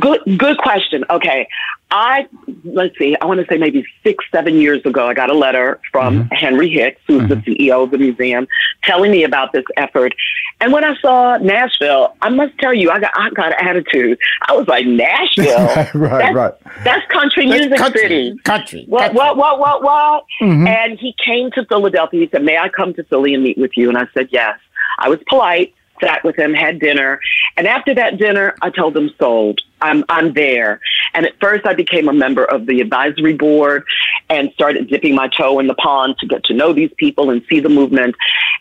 Good, 0.00 0.20
good 0.38 0.58
question. 0.58 1.04
Okay, 1.08 1.46
I 1.90 2.26
let's 2.64 2.96
see. 2.98 3.16
I 3.20 3.26
want 3.26 3.40
to 3.40 3.46
say 3.46 3.58
maybe 3.58 3.84
six, 4.02 4.24
seven 4.32 4.56
years 4.60 4.84
ago, 4.84 5.06
I 5.06 5.14
got 5.14 5.30
a 5.30 5.34
letter 5.34 5.80
from 5.92 6.28
Henry 6.32 6.70
Hicks, 6.70 7.00
who's 7.06 7.28
the 7.28 7.36
CEO 7.36 7.84
of 7.84 7.90
the 7.90 7.98
museum, 7.98 8.46
telling 8.82 9.10
me 9.10 9.24
about 9.24 9.52
this 9.52 9.64
effort. 9.76 10.14
And 10.60 10.72
when 10.72 10.84
I 10.84 10.96
saw 11.00 11.36
Nashville, 11.38 12.16
I 12.22 12.30
must 12.30 12.56
tell 12.58 12.72
you, 12.72 12.90
I 12.90 13.00
got 13.00 13.10
I 13.14 13.30
got 13.30 13.52
an 13.60 13.68
attitude. 13.68 14.18
I 14.48 14.54
was 14.54 14.66
like, 14.68 14.86
Nashville, 14.86 15.56
right, 15.94 16.18
that's, 16.18 16.34
right. 16.34 16.54
that's 16.84 17.06
country 17.12 17.48
That's 17.48 17.60
music 17.60 17.78
country, 17.78 18.00
city. 18.00 18.38
Country. 18.44 18.84
What, 18.88 19.00
country. 19.00 19.18
what, 19.18 19.36
what, 19.36 19.58
what, 19.58 19.82
what? 19.82 20.24
Mhm. 20.40 20.66
And 20.68 20.98
he 20.98 21.14
came 21.24 21.50
to 21.52 21.64
Philadelphia. 21.66 22.20
He 22.20 22.28
said, 22.30 22.42
May 22.44 22.56
I 22.56 22.68
come 22.68 22.94
to 22.94 23.04
Philly 23.04 23.34
and 23.34 23.42
meet 23.42 23.58
with 23.58 23.72
you? 23.76 23.88
And 23.88 23.98
I 23.98 24.06
said, 24.14 24.28
Yes. 24.30 24.58
I 24.98 25.08
was 25.08 25.18
polite, 25.28 25.74
sat 26.04 26.24
with 26.24 26.36
him, 26.36 26.54
had 26.54 26.78
dinner. 26.78 27.20
And 27.56 27.66
after 27.66 27.94
that 27.94 28.18
dinner, 28.18 28.54
I 28.62 28.70
told 28.70 28.96
him, 28.96 29.10
Sold. 29.18 29.60
I'm, 29.80 30.04
I'm 30.08 30.32
there. 30.32 30.80
And 31.12 31.26
at 31.26 31.38
first, 31.40 31.66
I 31.66 31.74
became 31.74 32.08
a 32.08 32.12
member 32.12 32.44
of 32.44 32.66
the 32.66 32.80
advisory 32.80 33.34
board 33.34 33.84
and 34.30 34.50
started 34.54 34.88
dipping 34.88 35.14
my 35.14 35.28
toe 35.28 35.58
in 35.58 35.66
the 35.66 35.74
pond 35.74 36.16
to 36.20 36.26
get 36.26 36.44
to 36.44 36.54
know 36.54 36.72
these 36.72 36.90
people 36.96 37.30
and 37.30 37.42
see 37.48 37.60
the 37.60 37.68
movement. 37.68 38.14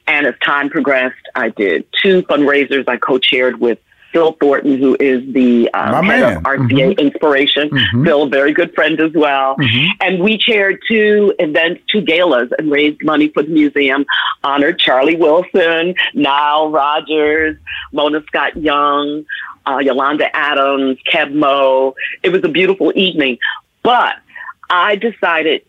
And 0.06 0.27
as 0.27 0.36
time 0.43 0.69
progressed, 0.69 1.15
I 1.36 1.49
did 1.49 1.86
two 2.01 2.23
fundraisers 2.23 2.88
I 2.88 2.97
co 2.97 3.19
chaired 3.19 3.60
with 3.60 3.79
Phil 4.13 4.34
Thornton, 4.39 4.78
who 4.78 4.95
is 4.99 5.21
the 5.34 5.69
um, 5.73 6.06
head 6.06 6.21
man. 6.21 6.38
of 6.38 6.43
RCA 6.43 6.97
Inspiration. 6.97 7.69
Mhm. 7.69 8.06
Phil, 8.06 8.23
a 8.23 8.30
very 8.30 8.54
good 8.54 8.73
friend 8.76 8.99
as 9.02 9.12
well. 9.13 9.56
Mhm. 9.58 9.88
And 9.99 10.23
we 10.23 10.38
chaired 10.38 10.80
two 10.88 11.34
events, 11.39 11.82
two 11.91 12.02
galas, 12.02 12.49
and 12.58 12.71
raised 12.71 13.04
money 13.04 13.30
for 13.30 13.43
the 13.43 13.49
museum, 13.49 14.06
honored 14.43 14.80
Charlie 14.80 15.15
Wilson, 15.15 15.95
Nile 16.13 16.69
Rodgers, 16.69 17.58
Mona 17.91 18.23
Scott 18.28 18.56
Young, 18.56 19.26
uh, 19.67 19.80
Yolanda 19.80 20.34
Adams, 20.36 20.97
Keb 21.12 21.34
Mo. 21.34 21.95
It 22.21 22.30
was 22.30 22.43
a 22.43 22.49
beautiful 22.49 22.93
evening. 22.95 23.38
But 23.82 24.15
I 24.69 24.95
decided 24.95 25.63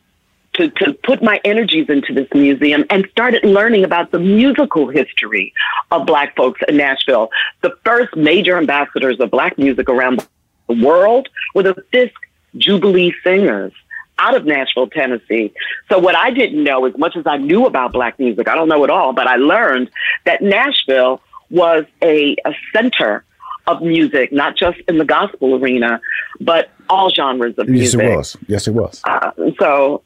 to, 0.55 0.69
to 0.71 0.93
put 0.93 1.23
my 1.23 1.41
energies 1.45 1.89
into 1.89 2.13
this 2.13 2.29
museum 2.35 2.85
and 2.91 3.07
started 3.11 3.45
learning 3.45 3.85
about 3.85 4.11
the 4.11 4.19
musical 4.19 4.89
history 4.89 5.53
of 5.91 6.07
Black 6.07 6.35
folks 6.37 6.61
in 6.69 6.77
Nashville. 6.77 7.31
The 7.63 7.77
first 7.85 8.17
major 8.17 8.57
ambassadors 8.57 9.21
of 9.21 9.31
Black 9.31 9.59
music 9.59 9.89
around 9.89 10.27
the 10.69 10.85
world 10.85 11.29
were 11.55 11.63
the 11.63 11.75
Fisk 11.93 12.15
Jubilee 12.57 13.15
Singers. 13.23 13.73
out 14.19 14.35
of 14.35 14.45
Nashville, 14.45 14.89
Tennessee. 14.89 15.53
So 15.89 15.99
what 15.99 16.17
I 16.17 16.31
didn't 16.31 16.63
know, 16.63 16.85
as 16.85 16.97
much 16.97 17.17
as 17.17 17.27
I 17.27 17.37
knew 17.37 17.67
about 17.67 17.93
black 17.93 18.19
music, 18.19 18.49
I 18.49 18.55
don't 18.55 18.69
know 18.69 18.85
it 18.85 18.91
all, 18.91 19.13
but 19.13 19.27
I 19.27 19.37
learned 19.37 19.91
that 20.25 20.43
Nashville 20.43 21.21
was 21.51 21.85
a, 22.03 22.37
a 22.45 22.55
center 22.73 23.25
of 23.67 23.83
music, 23.83 24.33
not 24.33 24.57
just 24.57 24.79
in 24.89 24.99
the 24.99 25.05
gospel 25.05 25.55
arena, 25.57 26.01
but 26.41 26.71
all 26.89 27.11
genres 27.11 27.55
of 27.59 27.69
music. 27.69 28.01
Yes, 28.01 28.11
it 28.11 28.17
was. 28.17 28.37
Yes, 28.47 28.69
it 28.69 28.75
was. 28.75 29.01
Uh, 29.05 29.31
so, 29.59 30.03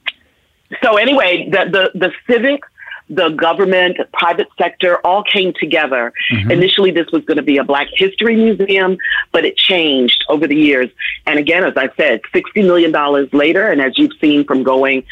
so 0.82 0.96
anyway, 0.96 1.48
the 1.50 1.90
the 1.92 1.98
the 1.98 2.12
civic 2.26 2.62
the 3.10 3.30
government, 3.30 3.98
private 4.12 4.48
sector 4.58 4.98
all 4.98 5.22
came 5.22 5.52
together. 5.58 6.12
Mm-hmm. 6.30 6.50
Initially, 6.50 6.90
this 6.90 7.06
was 7.12 7.24
going 7.24 7.38
to 7.38 7.42
be 7.42 7.56
a 7.56 7.64
Black 7.64 7.88
History 7.94 8.36
Museum, 8.36 8.98
but 9.32 9.44
it 9.44 9.56
changed 9.56 10.24
over 10.28 10.46
the 10.46 10.56
years. 10.56 10.90
And 11.26 11.38
again, 11.38 11.64
as 11.64 11.74
I 11.76 11.88
said, 11.96 12.20
$60 12.34 12.66
million 12.66 12.92
later, 13.32 13.68
and 13.68 13.80
as 13.80 13.96
you've 13.96 14.12
seen 14.20 14.44
from 14.44 14.62
going 14.62 15.04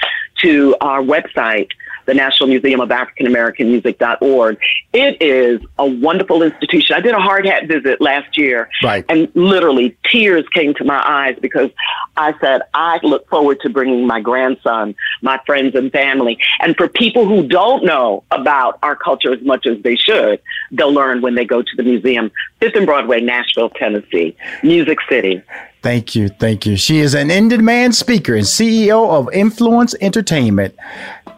to 0.42 0.77
our 0.81 1.01
website, 1.01 1.71
the 2.07 2.14
National 2.14 2.49
Museum 2.49 2.81
of 2.81 2.90
African 2.90 3.27
American 3.27 3.69
Music.org. 3.69 4.59
It 4.92 5.21
is 5.21 5.61
a 5.79 5.87
wonderful 5.87 6.42
institution. 6.42 6.97
I 6.97 7.01
did 7.01 7.14
a 7.14 7.21
hard 7.21 7.47
hat 7.47 7.66
visit 7.69 8.01
last 8.01 8.38
year, 8.38 8.69
right. 8.83 9.05
and 9.09 9.29
literally 9.35 9.97
tears 10.11 10.45
came 10.53 10.75
to 10.75 10.85
my 10.85 11.03
eyes 11.07 11.37
because 11.40 11.71
I 12.16 12.35
said, 12.40 12.62
I 12.73 12.99
look 13.03 13.29
forward 13.29 13.61
to 13.61 13.69
bringing 13.69 14.07
my 14.07 14.21
grandson, 14.21 14.95
my 15.21 15.40
friends 15.47 15.75
and 15.75 15.92
family. 15.92 16.38
And 16.61 16.77
for 16.77 16.88
people 16.88 17.27
who 17.27 17.47
don't 17.47 17.85
know 17.85 18.25
about 18.31 18.79
our 18.83 18.97
culture 18.97 19.33
as 19.33 19.42
much 19.42 19.66
as 19.66 19.83
they 19.83 19.97
should, 19.97 20.40
they'll 20.71 20.92
learn 20.92 21.21
when 21.21 21.35
they 21.35 21.45
go 21.45 21.62
to 21.62 21.77
the 21.77 21.83
museum. 21.83 22.31
Fifth 22.61 22.77
and 22.77 22.87
Broadway, 22.87 23.21
Nashville, 23.21 23.71
Tennessee, 23.71 24.37
Music 24.62 24.99
City. 25.09 25.42
Thank 25.87 26.16
you. 26.16 26.29
Thank 26.29 26.66
you. 26.66 26.77
She 26.77 26.99
is 26.99 27.14
an 27.14 27.31
in 27.31 27.46
demand 27.46 27.94
speaker 27.94 28.35
and 28.35 28.44
CEO 28.44 29.09
of 29.09 29.33
Influence 29.33 29.94
Entertainment. 30.01 30.75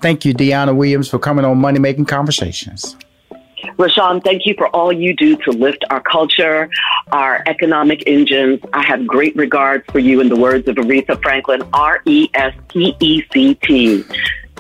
Thank 0.01 0.25
you, 0.25 0.33
Dyana 0.33 0.75
Williams, 0.75 1.07
for 1.07 1.19
coming 1.19 1.45
on 1.45 1.59
Money 1.59 1.79
Making 1.79 2.07
Conversations. 2.07 2.97
Rushion, 3.77 4.23
thank 4.23 4.47
you 4.47 4.55
for 4.57 4.69
all 4.69 4.91
you 4.91 5.15
do 5.15 5.37
to 5.37 5.51
lift 5.51 5.85
our 5.91 6.01
culture, 6.01 6.71
our 7.13 7.43
economic 7.45 8.03
engines. 8.07 8.61
I 8.73 8.83
have 8.85 9.07
great 9.07 9.37
regards 9.37 9.85
for 9.93 9.99
you 9.99 10.23
in 10.23 10.31
the 10.31 10.37
words 10.37 10.67
of 10.67 10.77
Aretha 10.77 11.21
Franklin, 11.21 11.61
R 11.75 12.01
E 12.07 12.31
S 12.33 12.55
P 12.69 12.97
E 13.01 13.23
C 13.31 13.55
T. 13.57 14.03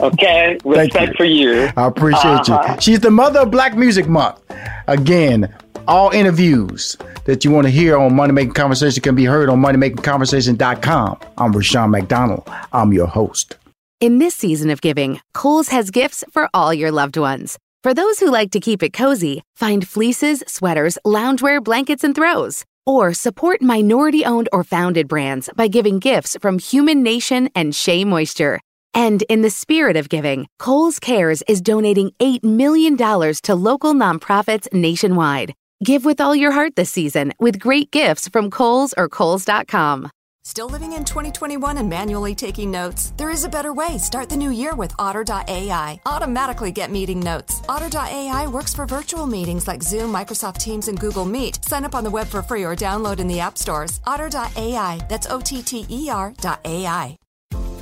Okay, 0.00 0.58
respect 0.66 1.12
you. 1.12 1.16
for 1.16 1.24
you. 1.24 1.70
I 1.78 1.86
appreciate 1.86 2.50
uh-huh. 2.50 2.74
you. 2.74 2.80
She's 2.82 3.00
the 3.00 3.10
mother 3.10 3.40
of 3.40 3.50
Black 3.50 3.74
Music 3.74 4.06
Month. 4.06 4.38
Again, 4.86 5.54
all 5.88 6.10
interviews 6.10 6.96
that 7.24 7.44
you 7.44 7.50
want 7.50 7.66
to 7.66 7.70
hear 7.70 7.96
on 7.96 8.14
Money 8.14 8.32
Making 8.32 8.52
Conversation 8.52 9.02
can 9.02 9.14
be 9.14 9.24
heard 9.24 9.48
on 9.48 9.60
moneymakingconversation.com. 9.60 11.18
I'm 11.38 11.52
Rushion 11.52 11.90
McDonald. 11.90 12.48
I'm 12.72 12.92
your 12.92 13.06
host. 13.06 13.56
In 14.00 14.18
this 14.18 14.36
season 14.36 14.70
of 14.70 14.80
giving, 14.80 15.20
Kohl's 15.34 15.68
has 15.68 15.90
gifts 15.90 16.22
for 16.30 16.48
all 16.54 16.72
your 16.72 16.92
loved 16.92 17.16
ones. 17.16 17.58
For 17.82 17.94
those 17.94 18.20
who 18.20 18.30
like 18.30 18.50
to 18.52 18.60
keep 18.60 18.82
it 18.82 18.92
cozy, 18.92 19.42
find 19.56 19.86
fleeces, 19.86 20.44
sweaters, 20.46 20.98
loungewear, 21.04 21.62
blankets, 21.64 22.04
and 22.04 22.14
throws. 22.14 22.64
Or 22.86 23.12
support 23.12 23.62
minority 23.62 24.24
owned 24.24 24.48
or 24.52 24.64
founded 24.64 25.08
brands 25.08 25.50
by 25.56 25.68
giving 25.68 25.98
gifts 25.98 26.36
from 26.40 26.58
Human 26.58 27.02
Nation 27.02 27.50
and 27.54 27.74
Shea 27.74 28.04
Moisture. 28.04 28.60
And 28.94 29.22
in 29.22 29.42
the 29.42 29.50
spirit 29.50 29.96
of 29.96 30.08
giving, 30.08 30.48
Kohl's 30.58 30.98
Cares 30.98 31.42
is 31.48 31.60
donating 31.60 32.12
$8 32.20 32.42
million 32.44 32.96
to 32.96 33.54
local 33.54 33.94
nonprofits 33.94 34.72
nationwide. 34.72 35.54
Give 35.82 36.04
with 36.04 36.20
all 36.20 36.34
your 36.34 36.50
heart 36.50 36.76
this 36.76 36.90
season 36.90 37.32
with 37.38 37.60
great 37.60 37.90
gifts 37.90 38.28
from 38.28 38.50
Kohl's 38.50 38.94
or 38.96 39.08
Kohl's.com. 39.08 40.10
Still 40.42 40.68
living 40.68 40.94
in 40.94 41.04
2021 41.04 41.76
and 41.76 41.90
manually 41.90 42.34
taking 42.34 42.70
notes? 42.70 43.12
There 43.18 43.28
is 43.28 43.44
a 43.44 43.50
better 43.50 43.74
way. 43.74 43.98
Start 43.98 44.30
the 44.30 44.36
new 44.36 44.50
year 44.50 44.74
with 44.74 44.94
Otter.ai. 44.98 46.00
Automatically 46.06 46.72
get 46.72 46.90
meeting 46.90 47.20
notes. 47.20 47.60
Otter.ai 47.68 48.46
works 48.46 48.72
for 48.72 48.86
virtual 48.86 49.26
meetings 49.26 49.68
like 49.68 49.82
Zoom, 49.82 50.10
Microsoft 50.10 50.56
Teams, 50.56 50.88
and 50.88 50.98
Google 50.98 51.26
Meet. 51.26 51.62
Sign 51.66 51.84
up 51.84 51.94
on 51.94 52.02
the 52.02 52.10
web 52.10 52.28
for 52.28 52.40
free 52.40 52.64
or 52.64 52.74
download 52.74 53.20
in 53.20 53.28
the 53.28 53.40
app 53.40 53.58
stores. 53.58 54.00
Otter.ai. 54.06 55.06
That's 55.10 55.26
O 55.26 55.38
T 55.40 55.62
T 55.62 55.84
E 55.90 56.08
R.ai. 56.08 57.17